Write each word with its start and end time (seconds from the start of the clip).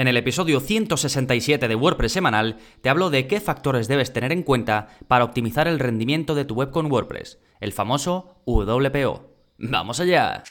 En 0.00 0.08
el 0.08 0.16
episodio 0.16 0.60
167 0.60 1.68
de 1.68 1.74
WordPress 1.74 2.12
semanal 2.12 2.56
te 2.80 2.88
hablo 2.88 3.10
de 3.10 3.26
qué 3.26 3.38
factores 3.38 3.86
debes 3.86 4.14
tener 4.14 4.32
en 4.32 4.42
cuenta 4.42 4.88
para 5.08 5.24
optimizar 5.24 5.68
el 5.68 5.78
rendimiento 5.78 6.34
de 6.34 6.46
tu 6.46 6.54
web 6.54 6.70
con 6.70 6.90
WordPress, 6.90 7.38
el 7.60 7.74
famoso 7.74 8.40
WPO. 8.46 9.28
¡Vamos 9.58 10.00
allá! 10.00 10.42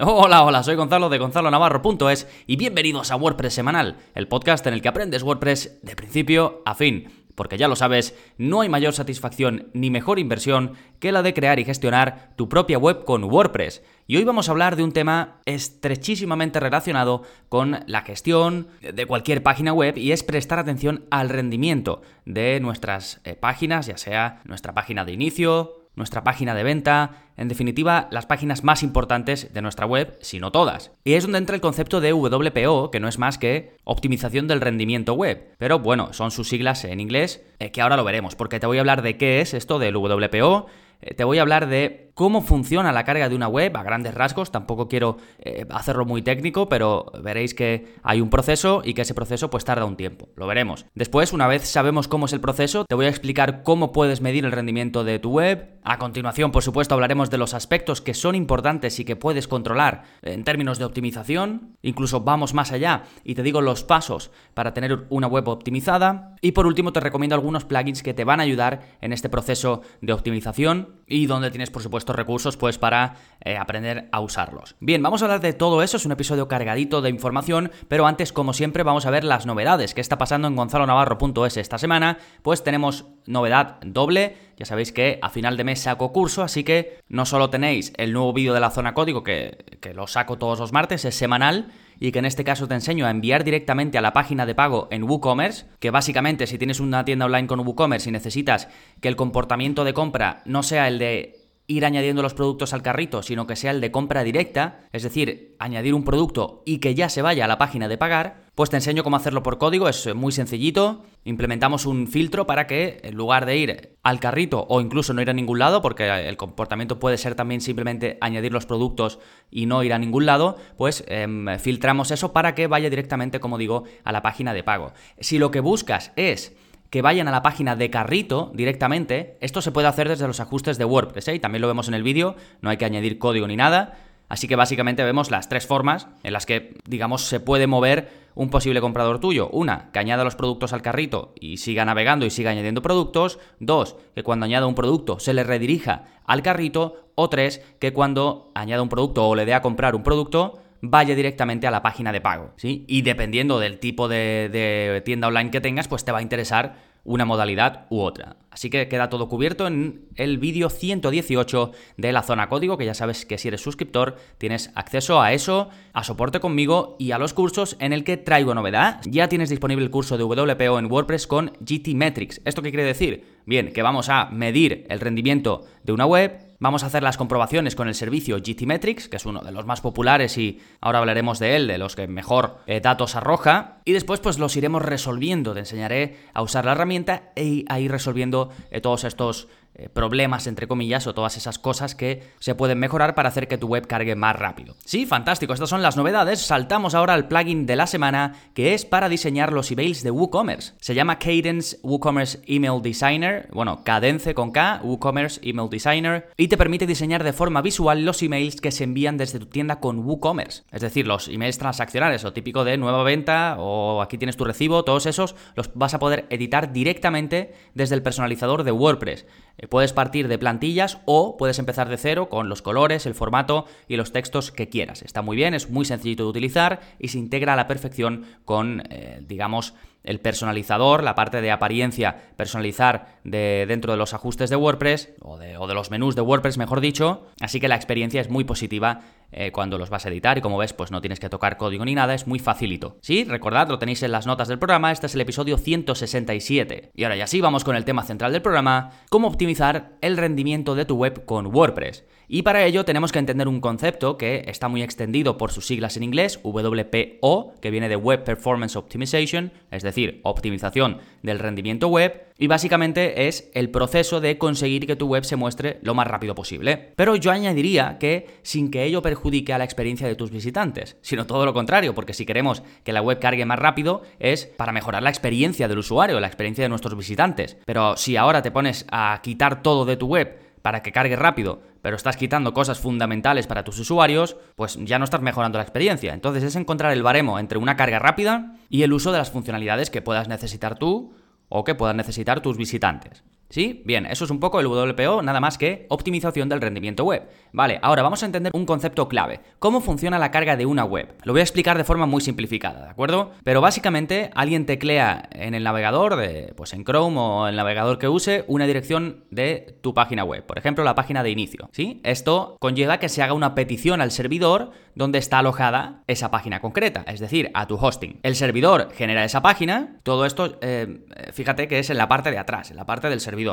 Hola, 0.00 0.42
hola, 0.42 0.64
soy 0.64 0.74
Gonzalo 0.74 1.08
de 1.08 1.18
Gonzalo 1.18 1.52
Navarro.es 1.52 2.26
y 2.48 2.56
bienvenidos 2.56 3.12
a 3.12 3.16
WordPress 3.16 3.54
Semanal, 3.54 3.98
el 4.16 4.26
podcast 4.26 4.66
en 4.66 4.74
el 4.74 4.82
que 4.82 4.88
aprendes 4.88 5.22
WordPress 5.22 5.78
de 5.80 5.94
principio 5.94 6.62
a 6.66 6.74
fin. 6.74 7.23
Porque 7.34 7.58
ya 7.58 7.68
lo 7.68 7.76
sabes, 7.76 8.14
no 8.38 8.60
hay 8.60 8.68
mayor 8.68 8.92
satisfacción 8.92 9.68
ni 9.72 9.90
mejor 9.90 10.18
inversión 10.18 10.72
que 11.00 11.12
la 11.12 11.22
de 11.22 11.34
crear 11.34 11.58
y 11.58 11.64
gestionar 11.64 12.32
tu 12.36 12.48
propia 12.48 12.78
web 12.78 13.04
con 13.04 13.24
WordPress. 13.24 13.82
Y 14.06 14.16
hoy 14.16 14.24
vamos 14.24 14.48
a 14.48 14.52
hablar 14.52 14.76
de 14.76 14.84
un 14.84 14.92
tema 14.92 15.40
estrechísimamente 15.46 16.60
relacionado 16.60 17.22
con 17.48 17.80
la 17.86 18.02
gestión 18.02 18.68
de 18.80 19.06
cualquier 19.06 19.42
página 19.42 19.72
web 19.72 19.96
y 19.96 20.12
es 20.12 20.22
prestar 20.22 20.58
atención 20.58 21.06
al 21.10 21.28
rendimiento 21.28 22.02
de 22.24 22.60
nuestras 22.60 23.20
eh, 23.24 23.34
páginas, 23.34 23.86
ya 23.86 23.96
sea 23.96 24.42
nuestra 24.44 24.74
página 24.74 25.04
de 25.04 25.12
inicio, 25.12 25.83
nuestra 25.96 26.24
página 26.24 26.54
de 26.54 26.62
venta, 26.62 27.24
en 27.36 27.48
definitiva, 27.48 28.08
las 28.10 28.26
páginas 28.26 28.64
más 28.64 28.82
importantes 28.82 29.52
de 29.52 29.62
nuestra 29.62 29.86
web, 29.86 30.16
si 30.20 30.40
no 30.40 30.50
todas. 30.50 30.92
Y 31.04 31.14
es 31.14 31.24
donde 31.24 31.38
entra 31.38 31.54
el 31.54 31.60
concepto 31.60 32.00
de 32.00 32.12
WPO, 32.12 32.90
que 32.90 33.00
no 33.00 33.08
es 33.08 33.18
más 33.18 33.38
que 33.38 33.76
optimización 33.84 34.48
del 34.48 34.60
rendimiento 34.60 35.14
web. 35.14 35.54
Pero 35.58 35.78
bueno, 35.78 36.12
son 36.12 36.30
sus 36.30 36.48
siglas 36.48 36.84
en 36.84 37.00
inglés, 37.00 37.42
eh, 37.58 37.70
que 37.70 37.80
ahora 37.80 37.96
lo 37.96 38.04
veremos, 38.04 38.34
porque 38.36 38.60
te 38.60 38.66
voy 38.66 38.78
a 38.78 38.80
hablar 38.80 39.02
de 39.02 39.16
qué 39.16 39.40
es 39.40 39.54
esto 39.54 39.78
del 39.78 39.96
WPO, 39.96 40.66
eh, 41.00 41.14
te 41.14 41.24
voy 41.24 41.38
a 41.38 41.42
hablar 41.42 41.68
de 41.68 42.10
cómo 42.14 42.42
funciona 42.42 42.92
la 42.92 43.04
carga 43.04 43.28
de 43.28 43.36
una 43.36 43.48
web 43.48 43.76
a 43.76 43.82
grandes 43.82 44.14
rasgos. 44.14 44.50
Tampoco 44.50 44.88
quiero 44.88 45.18
eh, 45.38 45.66
hacerlo 45.70 46.04
muy 46.04 46.22
técnico, 46.22 46.68
pero 46.68 47.12
veréis 47.22 47.54
que 47.54 47.94
hay 48.02 48.20
un 48.20 48.30
proceso 48.30 48.82
y 48.84 48.94
que 48.94 49.02
ese 49.02 49.14
proceso 49.14 49.50
pues 49.50 49.64
tarda 49.64 49.84
un 49.84 49.96
tiempo. 49.96 50.28
Lo 50.36 50.46
veremos. 50.46 50.86
Después, 50.94 51.32
una 51.32 51.46
vez 51.46 51.68
sabemos 51.68 52.08
cómo 52.08 52.26
es 52.26 52.32
el 52.32 52.40
proceso, 52.40 52.84
te 52.84 52.94
voy 52.94 53.06
a 53.06 53.10
explicar 53.10 53.62
cómo 53.62 53.92
puedes 53.92 54.20
medir 54.20 54.44
el 54.44 54.52
rendimiento 54.52 55.04
de 55.04 55.18
tu 55.18 55.32
web. 55.32 55.74
A 55.82 55.98
continuación, 55.98 56.50
por 56.50 56.62
supuesto, 56.62 56.94
hablaremos 56.94 57.30
de 57.30 57.38
los 57.38 57.52
aspectos 57.52 58.00
que 58.00 58.14
son 58.14 58.34
importantes 58.34 58.98
y 59.00 59.04
que 59.04 59.16
puedes 59.16 59.48
controlar 59.48 60.04
en 60.22 60.44
términos 60.44 60.78
de 60.78 60.86
optimización. 60.86 61.76
Incluso 61.82 62.20
vamos 62.20 62.54
más 62.54 62.72
allá 62.72 63.02
y 63.22 63.34
te 63.34 63.42
digo 63.42 63.60
los 63.60 63.84
pasos 63.84 64.30
para 64.54 64.72
tener 64.72 65.06
una 65.10 65.26
web 65.26 65.46
optimizada. 65.48 66.36
Y 66.40 66.52
por 66.52 66.66
último, 66.66 66.92
te 66.92 67.00
recomiendo 67.00 67.34
algunos 67.34 67.64
plugins 67.64 68.02
que 68.02 68.14
te 68.14 68.24
van 68.24 68.40
a 68.40 68.44
ayudar 68.44 68.96
en 69.00 69.12
este 69.12 69.28
proceso 69.28 69.82
de 70.00 70.12
optimización 70.12 70.93
y 71.14 71.26
donde 71.26 71.52
tienes, 71.52 71.70
por 71.70 71.80
supuesto, 71.80 72.12
recursos 72.12 72.56
pues 72.56 72.76
para 72.76 73.14
eh, 73.44 73.56
aprender 73.56 74.08
a 74.10 74.18
usarlos. 74.18 74.74
Bien, 74.80 75.00
vamos 75.00 75.22
a 75.22 75.26
hablar 75.26 75.40
de 75.40 75.52
todo 75.52 75.80
eso, 75.80 75.96
es 75.96 76.04
un 76.04 76.10
episodio 76.10 76.48
cargadito 76.48 77.02
de 77.02 77.10
información, 77.10 77.70
pero 77.86 78.08
antes, 78.08 78.32
como 78.32 78.52
siempre, 78.52 78.82
vamos 78.82 79.06
a 79.06 79.10
ver 79.10 79.22
las 79.22 79.46
novedades 79.46 79.94
que 79.94 80.00
está 80.00 80.18
pasando 80.18 80.48
en 80.48 80.56
gonzalonavarro.es 80.56 81.56
esta 81.56 81.78
semana, 81.78 82.18
pues 82.42 82.64
tenemos 82.64 83.06
novedad 83.26 83.78
doble, 83.82 84.36
ya 84.56 84.66
sabéis 84.66 84.90
que 84.90 85.20
a 85.22 85.30
final 85.30 85.56
de 85.56 85.62
mes 85.62 85.82
saco 85.82 86.12
curso, 86.12 86.42
así 86.42 86.64
que 86.64 86.98
no 87.08 87.26
solo 87.26 87.48
tenéis 87.48 87.92
el 87.96 88.12
nuevo 88.12 88.32
vídeo 88.32 88.52
de 88.52 88.58
la 88.58 88.70
zona 88.70 88.92
código, 88.92 89.22
que, 89.22 89.78
que 89.80 89.94
lo 89.94 90.08
saco 90.08 90.36
todos 90.36 90.58
los 90.58 90.72
martes, 90.72 91.04
es 91.04 91.14
semanal, 91.14 91.70
y 92.00 92.12
que 92.12 92.18
en 92.18 92.24
este 92.24 92.44
caso 92.44 92.68
te 92.68 92.74
enseño 92.74 93.06
a 93.06 93.10
enviar 93.10 93.44
directamente 93.44 93.98
a 93.98 94.02
la 94.02 94.12
página 94.12 94.46
de 94.46 94.54
pago 94.54 94.88
en 94.90 95.04
WooCommerce, 95.04 95.66
que 95.78 95.90
básicamente 95.90 96.46
si 96.46 96.58
tienes 96.58 96.80
una 96.80 97.04
tienda 97.04 97.26
online 97.26 97.46
con 97.46 97.60
WooCommerce 97.60 98.08
y 98.08 98.12
necesitas 98.12 98.68
que 99.00 99.08
el 99.08 99.16
comportamiento 99.16 99.84
de 99.84 99.94
compra 99.94 100.42
no 100.44 100.62
sea 100.62 100.88
el 100.88 100.98
de 100.98 101.40
ir 101.66 101.84
añadiendo 101.84 102.22
los 102.22 102.34
productos 102.34 102.74
al 102.74 102.82
carrito, 102.82 103.22
sino 103.22 103.46
que 103.46 103.56
sea 103.56 103.70
el 103.70 103.80
de 103.80 103.90
compra 103.90 104.22
directa, 104.22 104.80
es 104.92 105.02
decir, 105.02 105.56
añadir 105.58 105.94
un 105.94 106.04
producto 106.04 106.62
y 106.66 106.78
que 106.78 106.94
ya 106.94 107.08
se 107.08 107.22
vaya 107.22 107.46
a 107.46 107.48
la 107.48 107.58
página 107.58 107.88
de 107.88 107.96
pagar, 107.96 108.43
pues 108.54 108.70
te 108.70 108.76
enseño 108.76 109.02
cómo 109.02 109.16
hacerlo 109.16 109.42
por 109.42 109.58
código, 109.58 109.88
es 109.88 110.14
muy 110.14 110.30
sencillito. 110.30 111.02
Implementamos 111.24 111.86
un 111.86 112.06
filtro 112.06 112.46
para 112.46 112.66
que 112.66 113.00
en 113.02 113.16
lugar 113.16 113.46
de 113.46 113.56
ir 113.56 113.96
al 114.02 114.20
carrito 114.20 114.64
o 114.68 114.80
incluso 114.80 115.12
no 115.12 115.22
ir 115.22 115.30
a 115.30 115.32
ningún 115.32 115.58
lado, 115.58 115.82
porque 115.82 116.08
el 116.28 116.36
comportamiento 116.36 117.00
puede 117.00 117.18
ser 117.18 117.34
también 117.34 117.60
simplemente 117.60 118.16
añadir 118.20 118.52
los 118.52 118.66
productos 118.66 119.18
y 119.50 119.66
no 119.66 119.82
ir 119.82 119.92
a 119.92 119.98
ningún 119.98 120.26
lado, 120.26 120.56
pues 120.76 121.04
em, 121.08 121.58
filtramos 121.58 122.12
eso 122.12 122.32
para 122.32 122.54
que 122.54 122.68
vaya 122.68 122.90
directamente, 122.90 123.40
como 123.40 123.58
digo, 123.58 123.84
a 124.04 124.12
la 124.12 124.22
página 124.22 124.54
de 124.54 124.62
pago. 124.62 124.92
Si 125.18 125.38
lo 125.38 125.50
que 125.50 125.60
buscas 125.60 126.12
es 126.14 126.54
que 126.90 127.02
vayan 127.02 127.26
a 127.26 127.32
la 127.32 127.42
página 127.42 127.74
de 127.74 127.90
carrito 127.90 128.52
directamente. 128.54 129.36
Esto 129.40 129.60
se 129.60 129.72
puede 129.72 129.88
hacer 129.88 130.08
desde 130.08 130.28
los 130.28 130.38
ajustes 130.38 130.78
de 130.78 130.84
WordPress, 130.84 131.26
¿eh? 131.26 131.34
y 131.34 131.40
también 131.40 131.60
lo 131.60 131.66
vemos 131.66 131.88
en 131.88 131.94
el 131.94 132.04
vídeo, 132.04 132.36
no 132.60 132.70
hay 132.70 132.76
que 132.76 132.84
añadir 132.84 133.18
código 133.18 133.48
ni 133.48 133.56
nada. 133.56 133.98
Así 134.28 134.48
que 134.48 134.56
básicamente 134.56 135.04
vemos 135.04 135.30
las 135.30 135.48
tres 135.48 135.66
formas 135.66 136.08
en 136.22 136.32
las 136.32 136.46
que, 136.46 136.76
digamos, 136.86 137.22
se 137.22 137.40
puede 137.40 137.66
mover 137.66 138.24
un 138.34 138.50
posible 138.50 138.80
comprador 138.80 139.20
tuyo. 139.20 139.48
Una, 139.50 139.90
que 139.92 139.98
añada 139.98 140.24
los 140.24 140.34
productos 140.34 140.72
al 140.72 140.82
carrito 140.82 141.34
y 141.38 141.58
siga 141.58 141.84
navegando 141.84 142.26
y 142.26 142.30
siga 142.30 142.50
añadiendo 142.50 142.82
productos. 142.82 143.38
Dos, 143.60 143.96
que 144.14 144.22
cuando 144.22 144.46
añada 144.46 144.66
un 144.66 144.74
producto 144.74 145.20
se 145.20 145.34
le 145.34 145.44
redirija 145.44 146.06
al 146.24 146.42
carrito. 146.42 147.00
O 147.16 147.28
tres, 147.28 147.62
que 147.78 147.92
cuando 147.92 148.50
añada 148.54 148.82
un 148.82 148.88
producto 148.88 149.28
o 149.28 149.36
le 149.36 149.44
dé 149.44 149.54
a 149.54 149.62
comprar 149.62 149.94
un 149.94 150.02
producto, 150.02 150.58
vaya 150.80 151.14
directamente 151.14 151.68
a 151.68 151.70
la 151.70 151.80
página 151.80 152.10
de 152.10 152.20
pago, 152.20 152.50
¿sí? 152.56 152.84
Y 152.88 153.02
dependiendo 153.02 153.60
del 153.60 153.78
tipo 153.78 154.08
de, 154.08 154.48
de 154.50 155.00
tienda 155.04 155.28
online 155.28 155.52
que 155.52 155.60
tengas, 155.60 155.86
pues 155.86 156.04
te 156.04 156.10
va 156.10 156.18
a 156.18 156.22
interesar 156.22 156.74
una 157.04 157.24
modalidad 157.24 157.86
u 157.90 158.00
otra. 158.00 158.36
Así 158.50 158.70
que 158.70 158.88
queda 158.88 159.08
todo 159.08 159.28
cubierto 159.28 159.66
en 159.66 160.06
el 160.14 160.38
vídeo 160.38 160.70
118 160.70 161.72
de 161.96 162.12
la 162.12 162.22
zona 162.22 162.48
código, 162.48 162.78
que 162.78 162.84
ya 162.84 162.94
sabes 162.94 163.26
que 163.26 163.36
si 163.36 163.48
eres 163.48 163.60
suscriptor 163.60 164.16
tienes 164.38 164.70
acceso 164.76 165.20
a 165.20 165.32
eso, 165.32 165.70
a 165.92 166.04
soporte 166.04 166.38
conmigo 166.38 166.96
y 167.00 167.10
a 167.10 167.18
los 167.18 167.34
cursos 167.34 167.76
en 167.80 167.92
el 167.92 168.04
que 168.04 168.16
traigo 168.16 168.54
novedad. 168.54 169.00
Ya 169.04 169.28
tienes 169.28 169.50
disponible 169.50 169.84
el 169.84 169.90
curso 169.90 170.16
de 170.16 170.24
WPO 170.24 170.78
en 170.78 170.90
WordPress 170.90 171.26
con 171.26 171.52
GT 171.60 171.94
Metrics. 171.94 172.40
¿Esto 172.44 172.62
qué 172.62 172.70
quiere 172.70 172.84
decir? 172.84 173.24
Bien, 173.44 173.72
que 173.72 173.82
vamos 173.82 174.08
a 174.08 174.26
medir 174.26 174.86
el 174.88 175.00
rendimiento 175.00 175.64
de 175.82 175.92
una 175.92 176.06
web, 176.06 176.38
Vamos 176.64 176.82
a 176.82 176.86
hacer 176.86 177.02
las 177.02 177.18
comprobaciones 177.18 177.76
con 177.76 177.88
el 177.88 177.94
servicio 177.94 178.38
GTmetrix, 178.38 179.10
que 179.10 179.18
es 179.18 179.26
uno 179.26 179.42
de 179.42 179.52
los 179.52 179.66
más 179.66 179.82
populares 179.82 180.38
y 180.38 180.62
ahora 180.80 181.00
hablaremos 181.00 181.38
de 181.38 181.56
él, 181.56 181.66
de 181.66 181.76
los 181.76 181.94
que 181.94 182.08
mejor 182.08 182.56
eh, 182.66 182.80
datos 182.80 183.16
arroja. 183.16 183.80
Y 183.84 183.92
después 183.92 184.20
pues 184.20 184.38
los 184.38 184.56
iremos 184.56 184.80
resolviendo. 184.80 185.52
Te 185.52 185.58
enseñaré 185.58 186.16
a 186.32 186.40
usar 186.40 186.64
la 186.64 186.72
herramienta 186.72 187.32
e 187.36 187.66
a 187.68 187.80
ir 187.80 187.90
resolviendo 187.90 188.48
eh, 188.70 188.80
todos 188.80 189.04
estos 189.04 189.48
eh, 189.74 189.88
problemas, 189.88 190.46
entre 190.46 190.68
comillas, 190.68 191.06
o 191.06 191.14
todas 191.14 191.36
esas 191.36 191.58
cosas 191.58 191.94
que 191.94 192.22
se 192.38 192.54
pueden 192.54 192.78
mejorar 192.78 193.14
para 193.14 193.28
hacer 193.28 193.48
que 193.48 193.58
tu 193.58 193.66
web 193.66 193.86
cargue 193.86 194.14
más 194.14 194.36
rápido. 194.36 194.76
Sí, 194.84 195.06
fantástico, 195.06 195.52
estas 195.52 195.68
son 195.68 195.82
las 195.82 195.96
novedades. 195.96 196.40
Saltamos 196.40 196.94
ahora 196.94 197.14
al 197.14 197.28
plugin 197.28 197.66
de 197.66 197.76
la 197.76 197.86
semana, 197.86 198.34
que 198.54 198.74
es 198.74 198.84
para 198.84 199.08
diseñar 199.08 199.52
los 199.52 199.70
emails 199.70 200.02
de 200.02 200.10
WooCommerce. 200.10 200.74
Se 200.80 200.94
llama 200.94 201.18
Cadence 201.18 201.78
WooCommerce 201.82 202.40
Email 202.46 202.82
Designer, 202.82 203.48
bueno, 203.52 203.82
Cadence 203.84 204.34
con 204.34 204.52
K, 204.52 204.80
WooCommerce 204.82 205.40
Email 205.42 205.68
Designer, 205.70 206.28
y 206.36 206.48
te 206.48 206.56
permite 206.56 206.86
diseñar 206.86 207.24
de 207.24 207.32
forma 207.32 207.62
visual 207.62 208.04
los 208.04 208.22
emails 208.22 208.60
que 208.60 208.70
se 208.70 208.84
envían 208.84 209.16
desde 209.16 209.38
tu 209.38 209.46
tienda 209.46 209.80
con 209.80 210.00
WooCommerce. 210.00 210.62
Es 210.70 210.82
decir, 210.82 211.06
los 211.06 211.28
emails 211.28 211.58
transaccionales, 211.58 212.24
o 212.24 212.32
típico 212.32 212.64
de 212.64 212.76
nueva 212.76 213.02
venta, 213.02 213.56
o 213.58 214.02
aquí 214.02 214.18
tienes 214.18 214.36
tu 214.36 214.44
recibo, 214.44 214.84
todos 214.84 215.06
esos 215.06 215.34
los 215.56 215.70
vas 215.74 215.94
a 215.94 215.98
poder 215.98 216.26
editar 216.30 216.72
directamente 216.72 217.54
desde 217.74 217.94
el 217.94 218.02
personalizador 218.02 218.64
de 218.64 218.72
WordPress. 218.72 219.26
Eh, 219.58 219.68
puedes 219.68 219.92
partir 219.92 220.28
de 220.28 220.38
plantillas 220.38 220.98
o 221.04 221.36
puedes 221.36 221.58
empezar 221.58 221.88
de 221.88 221.96
cero 221.96 222.28
con 222.28 222.48
los 222.48 222.62
colores, 222.62 223.06
el 223.06 223.14
formato 223.14 223.66
y 223.88 223.96
los 223.96 224.12
textos 224.12 224.50
que 224.50 224.68
quieras. 224.68 225.02
Está 225.02 225.22
muy 225.22 225.36
bien, 225.36 225.54
es 225.54 225.70
muy 225.70 225.84
sencillito 225.84 226.24
de 226.24 226.30
utilizar 226.30 226.80
y 226.98 227.08
se 227.08 227.18
integra 227.18 227.54
a 227.54 227.56
la 227.56 227.66
perfección 227.66 228.24
con, 228.44 228.82
eh, 228.90 229.20
digamos, 229.26 229.74
el 230.04 230.20
personalizador, 230.20 231.02
la 231.02 231.14
parte 231.14 231.40
de 231.40 231.50
apariencia, 231.50 232.16
personalizar 232.36 233.18
de, 233.24 233.64
dentro 233.66 233.92
de 233.92 233.98
los 233.98 234.14
ajustes 234.14 234.50
de 234.50 234.56
WordPress 234.56 235.14
o 235.20 235.38
de, 235.38 235.54
los 235.74 235.90
menús 235.90 236.14
de 236.14 236.22
WordPress, 236.22 236.58
mejor 236.58 236.80
dicho. 236.80 237.26
Así 237.40 237.58
que 237.58 237.68
la 237.68 237.74
experiencia 237.74 238.20
es 238.20 238.28
muy 238.28 238.44
positiva 238.44 239.00
eh, 239.32 239.50
cuando 239.50 239.78
los 239.78 239.90
vas 239.90 240.06
a 240.06 240.10
editar 240.10 240.38
y 240.38 240.40
como 240.40 240.58
ves, 240.58 240.72
pues 240.72 240.90
no 240.90 241.00
tienes 241.00 241.18
que 241.18 241.28
tocar 241.28 241.56
código 241.56 241.84
ni 241.84 241.94
nada, 241.94 242.14
es 242.14 242.26
muy 242.26 242.38
facilito. 242.38 242.98
Sí, 243.00 243.24
recordad, 243.24 243.68
lo 243.68 243.78
tenéis 243.78 244.02
en 244.02 244.12
las 244.12 244.26
notas 244.26 244.48
del 244.48 244.58
programa, 244.58 244.92
este 244.92 245.06
es 245.06 245.14
el 245.14 245.22
episodio 245.22 245.56
167. 245.56 246.92
Y 246.94 247.04
ahora 247.04 247.16
ya 247.16 247.26
sí, 247.26 247.40
vamos 247.40 247.64
con 247.64 247.74
el 247.74 247.84
tema 247.84 248.04
central 248.04 248.32
del 248.32 248.42
programa, 248.42 248.90
cómo 249.10 249.28
optimizar 249.28 249.96
el 250.02 250.16
rendimiento 250.16 250.74
de 250.74 250.84
tu 250.84 250.96
web 250.96 251.24
con 251.24 251.46
WordPress. 251.46 252.04
Y 252.28 252.42
para 252.42 252.64
ello 252.64 252.84
tenemos 252.84 253.12
que 253.12 253.18
entender 253.18 253.48
un 253.48 253.60
concepto 253.60 254.16
que 254.16 254.44
está 254.46 254.68
muy 254.68 254.82
extendido 254.82 255.36
por 255.36 255.52
sus 255.52 255.66
siglas 255.66 255.96
en 255.96 256.02
inglés, 256.02 256.40
WPO, 256.42 257.54
que 257.60 257.70
viene 257.70 257.88
de 257.88 257.96
Web 257.96 258.24
Performance 258.24 258.76
Optimization, 258.76 259.52
es 259.70 259.82
decir, 259.82 260.20
optimización 260.22 260.98
del 261.22 261.38
rendimiento 261.38 261.88
web, 261.88 262.24
y 262.36 262.48
básicamente 262.48 263.28
es 263.28 263.50
el 263.54 263.70
proceso 263.70 264.20
de 264.20 264.38
conseguir 264.38 264.86
que 264.86 264.96
tu 264.96 265.06
web 265.06 265.24
se 265.24 265.36
muestre 265.36 265.78
lo 265.82 265.94
más 265.94 266.08
rápido 266.08 266.34
posible. 266.34 266.92
Pero 266.96 267.14
yo 267.14 267.30
añadiría 267.30 267.98
que 267.98 268.26
sin 268.42 268.70
que 268.70 268.84
ello 268.84 269.02
perjudique 269.02 269.52
a 269.52 269.58
la 269.58 269.64
experiencia 269.64 270.08
de 270.08 270.16
tus 270.16 270.30
visitantes, 270.30 270.96
sino 271.00 271.26
todo 271.26 271.44
lo 271.44 271.54
contrario, 271.54 271.94
porque 271.94 272.14
si 272.14 272.26
queremos 272.26 272.62
que 272.82 272.92
la 272.92 273.02
web 273.02 273.20
cargue 273.20 273.44
más 273.44 273.58
rápido 273.58 274.02
es 274.18 274.46
para 274.46 274.72
mejorar 274.72 275.02
la 275.02 275.10
experiencia 275.10 275.68
del 275.68 275.78
usuario, 275.78 276.18
la 276.18 276.26
experiencia 276.26 276.64
de 276.64 276.70
nuestros 276.70 276.96
visitantes. 276.96 277.56
Pero 277.64 277.96
si 277.96 278.16
ahora 278.16 278.42
te 278.42 278.50
pones 278.50 278.84
a 278.90 279.20
quitar 279.22 279.62
todo 279.62 279.84
de 279.84 279.96
tu 279.96 280.06
web 280.06 280.43
para 280.64 280.80
que 280.80 280.92
cargue 280.92 281.14
rápido, 281.14 281.60
pero 281.82 281.94
estás 281.94 282.16
quitando 282.16 282.54
cosas 282.54 282.78
fundamentales 282.78 283.46
para 283.46 283.64
tus 283.64 283.78
usuarios, 283.78 284.38
pues 284.56 284.78
ya 284.80 284.98
no 284.98 285.04
estás 285.04 285.20
mejorando 285.20 285.58
la 285.58 285.62
experiencia. 285.62 286.14
Entonces 286.14 286.42
es 286.42 286.56
encontrar 286.56 286.90
el 286.94 287.02
baremo 287.02 287.38
entre 287.38 287.58
una 287.58 287.76
carga 287.76 287.98
rápida 287.98 288.56
y 288.70 288.82
el 288.82 288.94
uso 288.94 289.12
de 289.12 289.18
las 289.18 289.30
funcionalidades 289.30 289.90
que 289.90 290.00
puedas 290.00 290.26
necesitar 290.26 290.78
tú 290.78 291.12
o 291.50 291.64
que 291.64 291.74
puedan 291.74 291.98
necesitar 291.98 292.40
tus 292.40 292.56
visitantes. 292.56 293.24
¿Sí? 293.54 293.82
Bien, 293.84 294.04
eso 294.06 294.24
es 294.24 294.32
un 294.32 294.40
poco 294.40 294.58
el 294.58 294.66
WPO, 294.66 295.22
nada 295.22 295.38
más 295.38 295.58
que 295.58 295.86
optimización 295.88 296.48
del 296.48 296.60
rendimiento 296.60 297.04
web. 297.04 297.22
Vale, 297.52 297.78
ahora 297.82 298.02
vamos 298.02 298.20
a 298.24 298.26
entender 298.26 298.50
un 298.52 298.66
concepto 298.66 299.08
clave. 299.08 299.42
¿Cómo 299.60 299.80
funciona 299.80 300.18
la 300.18 300.32
carga 300.32 300.56
de 300.56 300.66
una 300.66 300.84
web? 300.84 301.14
Lo 301.22 301.32
voy 301.32 301.38
a 301.38 301.44
explicar 301.44 301.78
de 301.78 301.84
forma 301.84 302.04
muy 302.04 302.20
simplificada, 302.20 302.82
¿de 302.82 302.90
acuerdo? 302.90 303.30
Pero 303.44 303.60
básicamente 303.60 304.32
alguien 304.34 304.66
teclea 304.66 305.28
en 305.30 305.54
el 305.54 305.62
navegador, 305.62 306.16
de, 306.16 306.52
pues 306.56 306.72
en 306.72 306.82
Chrome 306.82 307.16
o 307.16 307.46
el 307.46 307.54
navegador 307.54 308.00
que 308.00 308.08
use, 308.08 308.44
una 308.48 308.66
dirección 308.66 309.22
de 309.30 309.78
tu 309.82 309.94
página 309.94 310.24
web. 310.24 310.44
Por 310.44 310.58
ejemplo, 310.58 310.82
la 310.82 310.96
página 310.96 311.22
de 311.22 311.30
inicio. 311.30 311.68
¿Sí? 311.70 312.00
Esto 312.02 312.56
conlleva 312.58 312.98
que 312.98 313.08
se 313.08 313.22
haga 313.22 313.34
una 313.34 313.54
petición 313.54 314.00
al 314.00 314.10
servidor 314.10 314.72
donde 314.96 315.20
está 315.20 315.38
alojada 315.38 316.02
esa 316.08 316.32
página 316.32 316.60
concreta, 316.60 317.04
es 317.06 317.20
decir, 317.20 317.52
a 317.54 317.68
tu 317.68 317.76
hosting. 317.76 318.18
El 318.24 318.34
servidor 318.34 318.90
genera 318.94 319.24
esa 319.24 319.42
página, 319.42 320.00
todo 320.02 320.24
esto, 320.26 320.58
eh, 320.60 321.04
fíjate 321.32 321.68
que 321.68 321.78
es 321.78 321.90
en 321.90 321.98
la 321.98 322.08
parte 322.08 322.32
de 322.32 322.38
atrás, 322.38 322.72
en 322.72 322.76
la 322.76 322.86
parte 322.86 323.08
del 323.08 323.20
servidor 323.20 323.43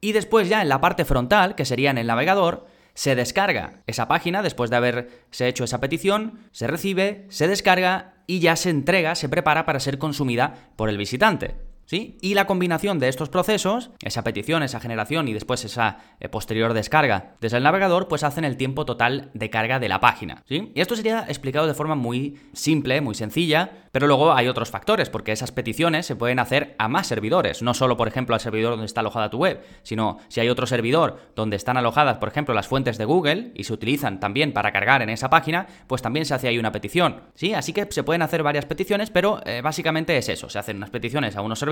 y 0.00 0.12
después 0.12 0.48
ya 0.48 0.60
en 0.60 0.68
la 0.68 0.80
parte 0.80 1.04
frontal, 1.04 1.54
que 1.54 1.64
sería 1.64 1.90
en 1.90 1.98
el 1.98 2.08
navegador, 2.08 2.66
se 2.94 3.14
descarga 3.14 3.82
esa 3.86 4.08
página 4.08 4.42
después 4.42 4.68
de 4.68 4.76
haberse 4.76 5.48
hecho 5.48 5.64
esa 5.64 5.80
petición, 5.80 6.40
se 6.50 6.66
recibe, 6.66 7.26
se 7.30 7.48
descarga 7.48 8.14
y 8.26 8.40
ya 8.40 8.56
se 8.56 8.70
entrega, 8.70 9.14
se 9.14 9.28
prepara 9.28 9.64
para 9.64 9.80
ser 9.80 9.98
consumida 9.98 10.70
por 10.76 10.88
el 10.88 10.98
visitante. 10.98 11.71
Y 11.92 12.34
la 12.34 12.46
combinación 12.46 12.98
de 12.98 13.08
estos 13.08 13.28
procesos, 13.28 13.90
esa 14.02 14.24
petición, 14.24 14.62
esa 14.62 14.80
generación 14.80 15.28
y 15.28 15.34
después 15.34 15.62
esa 15.64 15.98
eh, 16.20 16.28
posterior 16.28 16.72
descarga 16.72 17.34
desde 17.40 17.58
el 17.58 17.62
navegador, 17.64 18.08
pues 18.08 18.22
hacen 18.22 18.44
el 18.44 18.56
tiempo 18.56 18.86
total 18.86 19.30
de 19.34 19.50
carga 19.50 19.78
de 19.78 19.90
la 19.90 20.00
página, 20.00 20.42
¿sí? 20.48 20.72
Y 20.74 20.80
esto 20.80 20.96
sería 20.96 21.26
explicado 21.28 21.66
de 21.66 21.74
forma 21.74 21.94
muy 21.94 22.38
simple, 22.54 23.02
muy 23.02 23.14
sencilla, 23.14 23.72
pero 23.92 24.06
luego 24.06 24.32
hay 24.32 24.48
otros 24.48 24.70
factores, 24.70 25.10
porque 25.10 25.32
esas 25.32 25.52
peticiones 25.52 26.06
se 26.06 26.16
pueden 26.16 26.38
hacer 26.38 26.74
a 26.78 26.88
más 26.88 27.06
servidores, 27.06 27.60
no 27.60 27.74
solo, 27.74 27.98
por 27.98 28.08
ejemplo, 28.08 28.34
al 28.34 28.40
servidor 28.40 28.70
donde 28.70 28.86
está 28.86 29.00
alojada 29.00 29.28
tu 29.28 29.38
web, 29.38 29.62
sino 29.82 30.18
si 30.28 30.40
hay 30.40 30.48
otro 30.48 30.66
servidor 30.66 31.18
donde 31.36 31.56
están 31.56 31.76
alojadas, 31.76 32.16
por 32.16 32.30
ejemplo, 32.30 32.54
las 32.54 32.68
fuentes 32.68 32.96
de 32.96 33.04
Google 33.04 33.52
y 33.54 33.64
se 33.64 33.72
utilizan 33.74 34.18
también 34.18 34.54
para 34.54 34.72
cargar 34.72 35.02
en 35.02 35.10
esa 35.10 35.28
página, 35.28 35.66
pues 35.88 36.00
también 36.00 36.24
se 36.24 36.32
hace 36.32 36.48
ahí 36.48 36.58
una 36.58 36.72
petición, 36.72 37.22
¿sí? 37.34 37.52
Así 37.52 37.74
que 37.74 37.86
se 37.90 38.02
pueden 38.02 38.22
hacer 38.22 38.42
varias 38.42 38.64
peticiones, 38.64 39.10
pero 39.10 39.42
eh, 39.44 39.60
básicamente 39.62 40.16
es 40.16 40.30
eso, 40.30 40.48
se 40.48 40.58
hacen 40.58 40.78
unas 40.78 40.88
peticiones 40.88 41.36
a 41.36 41.42
unos 41.42 41.58
servidores 41.58 41.71